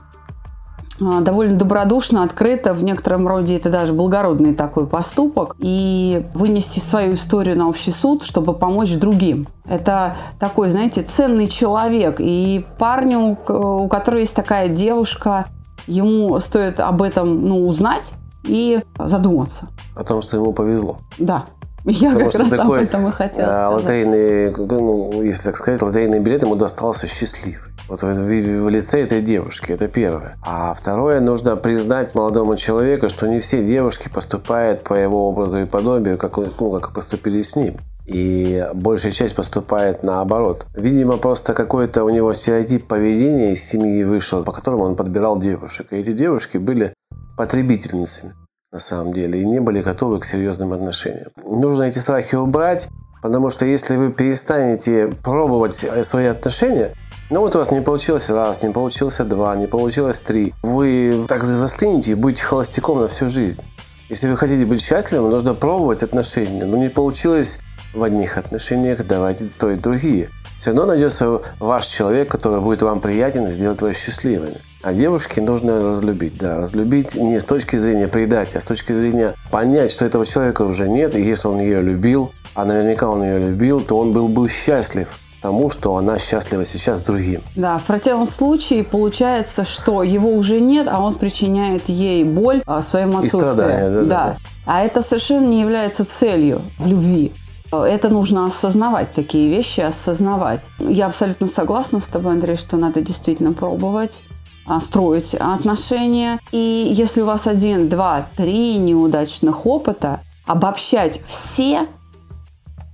а, 1.01 1.21
довольно 1.21 1.57
добродушно, 1.57 2.23
открыто, 2.23 2.73
в 2.73 2.83
некотором 2.83 3.27
роде 3.27 3.55
это 3.55 3.69
даже 3.69 3.93
благородный 3.93 4.53
такой 4.53 4.87
поступок, 4.87 5.55
и 5.59 6.25
вынести 6.33 6.79
свою 6.79 7.13
историю 7.13 7.57
на 7.57 7.67
общий 7.67 7.91
суд, 7.91 8.23
чтобы 8.23 8.53
помочь 8.53 8.93
другим. 8.95 9.47
Это 9.65 10.15
такой, 10.39 10.69
знаете, 10.69 11.01
ценный 11.01 11.47
человек, 11.47 12.17
и 12.19 12.65
парню, 12.77 13.37
у 13.47 13.87
которого 13.87 14.19
есть 14.19 14.35
такая 14.35 14.67
девушка, 14.67 15.45
ему 15.89 16.39
стоит 16.39 16.79
об 16.79 17.01
этом 17.01 17.45
ну, 17.45 17.67
узнать 17.67 18.13
и 18.43 18.79
задуматься. 18.97 19.67
О 19.95 20.03
том, 20.03 20.21
что 20.21 20.37
ему 20.37 20.53
повезло. 20.53 20.97
Да. 21.17 21.45
Я 21.85 22.09
Потому 22.09 22.29
как 22.29 22.39
раз 22.41 22.49
такой, 22.49 22.79
об 22.79 22.85
этом 22.85 23.07
и 23.07 23.11
хотела 23.11 23.47
а, 23.47 23.71
сказать. 23.71 24.05
Лотерейный, 24.07 24.51
ну, 24.51 25.21
если 25.23 25.43
так 25.43 25.57
сказать, 25.57 25.81
лотерейный 25.81 26.19
билет 26.19 26.43
ему 26.43 26.55
достался 26.55 27.07
счастливый. 27.07 27.69
Вот 27.87 28.03
в, 28.03 28.05
в, 28.05 28.63
в 28.63 28.69
лице 28.69 29.01
этой 29.01 29.21
девушки, 29.21 29.71
это 29.71 29.87
первое. 29.87 30.35
А 30.45 30.73
второе, 30.73 31.21
нужно 31.21 31.55
признать 31.55 32.13
молодому 32.13 32.55
человеку, 32.55 33.09
что 33.09 33.27
не 33.27 33.39
все 33.39 33.63
девушки 33.63 34.09
поступают 34.09 34.83
по 34.83 34.93
его 34.93 35.27
образу 35.27 35.57
и 35.57 35.65
подобию, 35.65 36.17
как, 36.17 36.37
ну, 36.37 36.79
как 36.79 36.93
поступили 36.93 37.41
с 37.41 37.55
ним. 37.55 37.77
И 38.09 38.65
большая 38.73 39.11
часть 39.11 39.35
поступает 39.35 40.01
наоборот. 40.01 40.65
Видимо, 40.73 41.17
просто 41.17 41.53
какой-то 41.53 42.03
у 42.03 42.09
него 42.09 42.33
стереотип 42.33 42.87
поведения 42.87 43.53
из 43.53 43.63
семьи 43.63 44.03
вышел, 44.03 44.43
по 44.43 44.51
которому 44.51 44.83
он 44.83 44.95
подбирал 44.95 45.39
девушек. 45.39 45.93
И 45.93 45.97
эти 45.97 46.11
девушки 46.11 46.57
были 46.57 46.93
потребительницами 47.37 48.33
на 48.71 48.79
самом 48.79 49.13
деле 49.13 49.41
и 49.41 49.45
не 49.45 49.59
были 49.59 49.81
готовы 49.81 50.19
к 50.19 50.25
серьезным 50.25 50.73
отношениям. 50.73 51.29
Нужно 51.43 51.83
эти 51.83 51.99
страхи 51.99 52.35
убрать, 52.35 52.87
потому 53.21 53.51
что 53.51 53.65
если 53.65 53.95
вы 53.95 54.11
перестанете 54.11 55.11
пробовать 55.23 55.85
свои 56.03 56.25
отношения, 56.25 56.93
ну 57.29 57.41
вот 57.41 57.55
у 57.55 57.59
вас 57.59 57.69
не 57.69 57.81
получилось 57.81 58.29
раз, 58.29 58.63
не 58.63 58.71
получилось 58.71 59.17
два, 59.17 59.55
не 59.55 59.67
получилось 59.67 60.19
три. 60.19 60.53
Вы 60.63 61.25
так 61.27 61.43
застынете 61.43 62.11
и 62.11 62.15
будете 62.15 62.43
холостяком 62.43 63.01
на 63.01 63.07
всю 63.07 63.29
жизнь. 63.29 63.61
Если 64.09 64.27
вы 64.27 64.37
хотите 64.37 64.65
быть 64.65 64.81
счастливым, 64.81 65.29
нужно 65.29 65.53
пробовать 65.53 66.01
отношения. 66.01 66.65
Но 66.65 66.77
не 66.77 66.89
получилось 66.89 67.59
в 67.93 68.03
одних 68.03 68.37
отношениях, 68.37 69.05
давайте 69.05 69.49
строить 69.51 69.81
другие. 69.81 70.29
Все 70.57 70.71
равно 70.71 70.87
найдется 70.87 71.41
ваш 71.59 71.85
человек, 71.85 72.29
который 72.29 72.59
будет 72.59 72.81
вам 72.81 72.99
приятен 72.99 73.47
и 73.47 73.51
сделает 73.51 73.81
вас 73.81 73.97
счастливыми. 73.97 74.57
А 74.81 74.93
девушке 74.93 75.41
нужно 75.41 75.83
разлюбить, 75.83 76.37
да, 76.37 76.57
разлюбить 76.57 77.15
не 77.15 77.39
с 77.39 77.45
точки 77.45 77.77
зрения 77.77 78.07
предать, 78.07 78.55
а 78.55 78.61
с 78.61 78.65
точки 78.65 78.93
зрения 78.93 79.35
понять, 79.51 79.91
что 79.91 80.05
этого 80.05 80.25
человека 80.25 80.61
уже 80.61 80.87
нет, 80.87 81.15
и 81.15 81.21
если 81.21 81.47
он 81.47 81.59
ее 81.59 81.81
любил, 81.81 82.31
а 82.55 82.65
наверняка 82.65 83.09
он 83.09 83.23
ее 83.23 83.39
любил, 83.39 83.81
то 83.81 83.97
он 83.97 84.13
был 84.13 84.27
бы 84.27 84.47
счастлив 84.47 85.09
тому, 85.41 85.69
что 85.69 85.95
она 85.95 86.19
счастлива 86.19 86.65
сейчас 86.65 86.99
с 86.99 87.03
другим. 87.03 87.41
Да, 87.55 87.77
в 87.77 87.85
противном 87.85 88.27
случае 88.27 88.83
получается, 88.83 89.63
что 89.63 90.03
его 90.03 90.31
уже 90.31 90.59
нет, 90.59 90.87
а 90.89 90.99
он 90.99 91.15
причиняет 91.15 91.87
ей 91.87 92.23
боль 92.23 92.61
а, 92.65 92.81
своим 92.81 93.17
отсутствием. 93.17 93.43
И 93.43 93.55
страдания, 93.55 93.89
да, 93.89 94.01
да, 94.01 94.05
да. 94.05 94.37
А 94.65 94.81
это 94.81 95.01
совершенно 95.01 95.47
не 95.47 95.61
является 95.61 96.03
целью 96.03 96.63
в 96.77 96.87
любви. 96.87 97.33
Это 97.71 98.09
нужно 98.09 98.45
осознавать, 98.45 99.13
такие 99.13 99.49
вещи 99.49 99.81
осознавать. 99.81 100.61
Я 100.79 101.05
абсолютно 101.05 101.47
согласна 101.47 101.99
с 101.99 102.05
тобой, 102.05 102.33
Андрей, 102.33 102.57
что 102.57 102.77
надо 102.77 103.01
действительно 103.01 103.53
пробовать 103.53 104.23
а, 104.65 104.79
строить 104.79 105.35
отношения. 105.35 106.39
И 106.51 106.89
если 106.91 107.21
у 107.21 107.25
вас 107.25 107.45
один, 107.47 107.89
два, 107.89 108.27
три 108.35 108.77
неудачных 108.77 109.65
опыта, 109.65 110.21
обобщать 110.47 111.21
все 111.27 111.87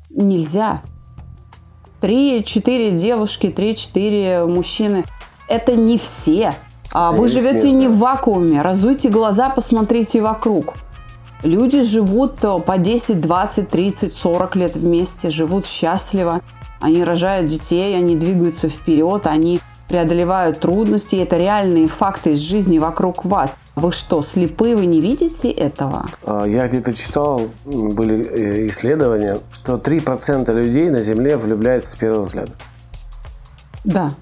нельзя. 0.09 0.81
Три-четыре 2.01 2.91
девушки, 2.91 3.49
три-четыре 3.49 4.45
мужчины– 4.45 5.05
это 5.47 5.75
не 5.75 5.97
все. 5.97 6.55
А 6.93 7.11
вы 7.11 7.27
живете 7.27 7.71
не 7.71 7.87
в 7.87 7.97
вакууме. 7.97 8.61
Разуйте 8.61 9.09
глаза, 9.09 9.49
посмотрите 9.49 10.21
вокруг. 10.21 10.75
Люди 11.43 11.83
живут 11.83 12.43
э, 12.43 12.59
по 12.59 12.77
10, 12.77 13.21
20, 13.21 13.69
30, 13.69 14.13
40 14.13 14.55
лет 14.55 14.75
вместе, 14.75 15.29
живут 15.29 15.65
счастливо. 15.65 16.41
Они 16.79 17.03
рожают 17.03 17.47
детей, 17.47 17.97
они 17.97 18.15
двигаются 18.15 18.69
вперед, 18.69 19.27
они 19.27 19.61
преодолевают 19.87 20.59
трудности. 20.59 21.15
Это 21.15 21.37
реальные 21.37 21.87
факты 21.87 22.33
из 22.33 22.39
жизни 22.39 22.79
вокруг 22.79 23.25
вас. 23.25 23.55
Вы 23.75 23.91
что, 23.91 24.21
слепы, 24.21 24.75
вы 24.75 24.85
не 24.85 25.01
видите 25.01 25.51
этого? 25.51 26.05
А, 26.25 26.45
я 26.45 26.67
где-то 26.67 26.93
читал, 26.93 27.49
были 27.65 28.25
э, 28.25 28.69
исследования, 28.69 29.39
что 29.51 29.75
3% 29.75 30.53
людей 30.53 30.89
на 30.89 31.01
Земле 31.01 31.37
влюбляются 31.37 31.91
с 31.91 31.95
первого 31.95 32.23
взгляда. 32.23 32.53
Да. 33.83 34.13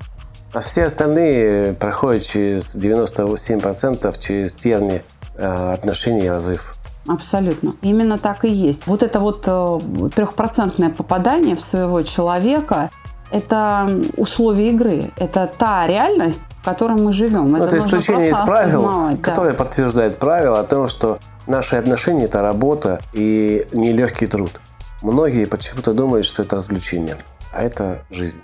А 0.54 0.60
все 0.60 0.86
остальные 0.86 1.74
проходят 1.74 2.24
через 2.24 2.76
97% 2.76 4.20
через 4.20 4.54
терни 4.54 5.04
э, 5.36 5.74
отношений 5.74 6.26
и 6.26 6.30
разрыв. 6.30 6.73
Абсолютно. 7.08 7.74
Именно 7.82 8.18
так 8.18 8.46
и 8.46 8.50
есть. 8.50 8.88
Вот 8.88 9.04
это 9.04 9.20
вот 9.20 9.44
э, 9.46 9.80
трехпроцентное 10.16 10.90
попадание 10.90 11.56
в 11.56 11.62
своего 11.62 12.02
человека– 12.02 12.90
это 13.32 13.90
условия 14.16 14.70
игры. 14.70 15.12
Это 15.18 15.52
та 15.58 15.86
реальность, 15.86 16.44
в 16.62 16.64
которой 16.64 16.96
мы 17.02 17.12
живем. 17.12 17.50
Ну, 17.50 17.58
это, 17.58 17.76
это 17.76 17.80
исключение 17.80 18.30
из 18.30 18.38
правил, 18.38 18.84
да. 18.84 19.18
которое 19.22 19.54
подтверждает 19.54 20.18
правило 20.18 20.60
о 20.60 20.64
том, 20.64 20.88
что 20.88 21.20
наши 21.46 21.76
отношения– 21.76 22.26
это 22.26 22.42
работа 22.42 23.02
и 23.12 23.68
нелегкий 23.74 24.28
труд. 24.28 24.62
Многие 25.02 25.46
почему-то 25.46 25.94
думают, 25.94 26.26
что 26.26 26.44
это 26.44 26.56
развлечение, 26.56 27.18
а 27.54 27.64
это 27.64 28.06
жизнь. 28.12 28.40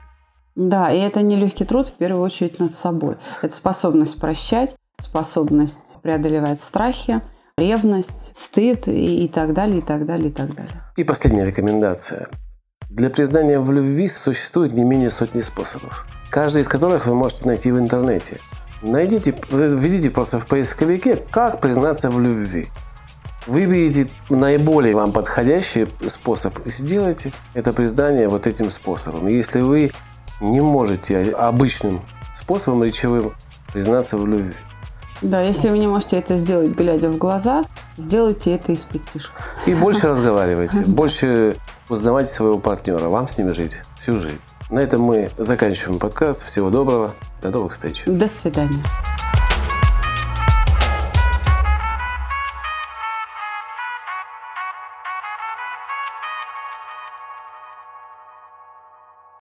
Да, 0.56 0.92
и 0.92 1.00
это 1.00 1.22
нелегкий 1.22 1.64
труд 1.64 1.88
в 1.88 1.94
первую 1.94 2.22
очередь 2.22 2.60
над 2.60 2.72
собой. 2.72 3.16
Это 3.42 3.56
способность 3.56 4.20
прощать, 4.20 4.76
способность 5.00 6.00
преодолевать 6.02 6.60
страхи– 6.60 7.22
ревность, 7.60 8.36
стыд 8.36 8.88
и, 8.88 9.26
и 9.26 9.28
так 9.28 9.54
далее, 9.54 9.80
и 9.80 9.82
так 9.82 10.06
далее, 10.06 10.30
и 10.30 10.34
так 10.34 10.56
далее. 10.56 10.82
И 10.98 11.04
последняя 11.04 11.46
рекомендация. 11.46 12.28
Для 12.90 13.10
признания 13.10 13.60
в 13.60 13.72
любви 13.72 14.08
существует 14.08 14.74
не 14.74 14.84
менее 14.84 15.12
сотни 15.12 15.42
способов, 15.42 16.08
каждый 16.32 16.64
из 16.64 16.68
которых 16.68 17.06
вы 17.06 17.14
можете 17.14 17.46
найти 17.46 17.72
в 17.72 17.78
интернете. 17.78 18.40
Найдите, 18.82 19.36
введите 19.52 20.10
просто 20.10 20.40
в 20.40 20.48
поисковике 20.48 21.18
«Как 21.30 21.60
признаться 21.60 22.10
в 22.10 22.20
любви». 22.20 22.68
Выберите 23.46 24.10
наиболее 24.30 24.96
вам 24.96 25.12
подходящий 25.12 25.88
способ 26.08 26.66
и 26.66 26.70
сделайте 26.70 27.32
это 27.54 27.74
признание 27.74 28.28
вот 28.28 28.48
этим 28.48 28.70
способом. 28.70 29.28
Если 29.28 29.62
вы 29.62 29.92
не 30.40 30.62
можете 30.62 31.32
обычным 31.32 32.02
способом 32.34 32.84
речевым 32.84 33.34
признаться 33.74 34.18
в 34.18 34.28
любви, 34.28 34.54
да, 35.22 35.42
если 35.42 35.70
вы 35.70 35.78
не 35.78 35.88
можете 35.88 36.18
это 36.18 36.38
сделать, 36.38 36.72
глядя 36.72 37.10
в 37.10 37.18
глаза, 37.18 37.66
сделайте 37.98 38.54
это 38.54 38.72
из 38.72 38.86
пятишка. 38.86 39.42
И 39.66 39.74
больше 39.74 40.08
разговаривайте, 40.08 40.82
больше 40.82 41.58
узнавайте 41.90 42.32
своего 42.32 42.60
партнера. 42.60 43.10
Вам 43.10 43.28
с 43.28 43.38
ним 43.38 43.54
жить 43.54 43.78
всю 44.00 44.18
жизнь. 44.18 44.40
На 44.70 44.80
этом 44.80 45.02
мы 45.02 45.32
заканчиваем 45.38 46.00
подкаст. 46.00 46.46
Всего 46.46 46.70
доброго. 46.70 47.12
До 47.42 47.50
новых 47.50 47.72
встреч. 47.72 48.04
До 48.06 48.28
свидания. 48.28 48.84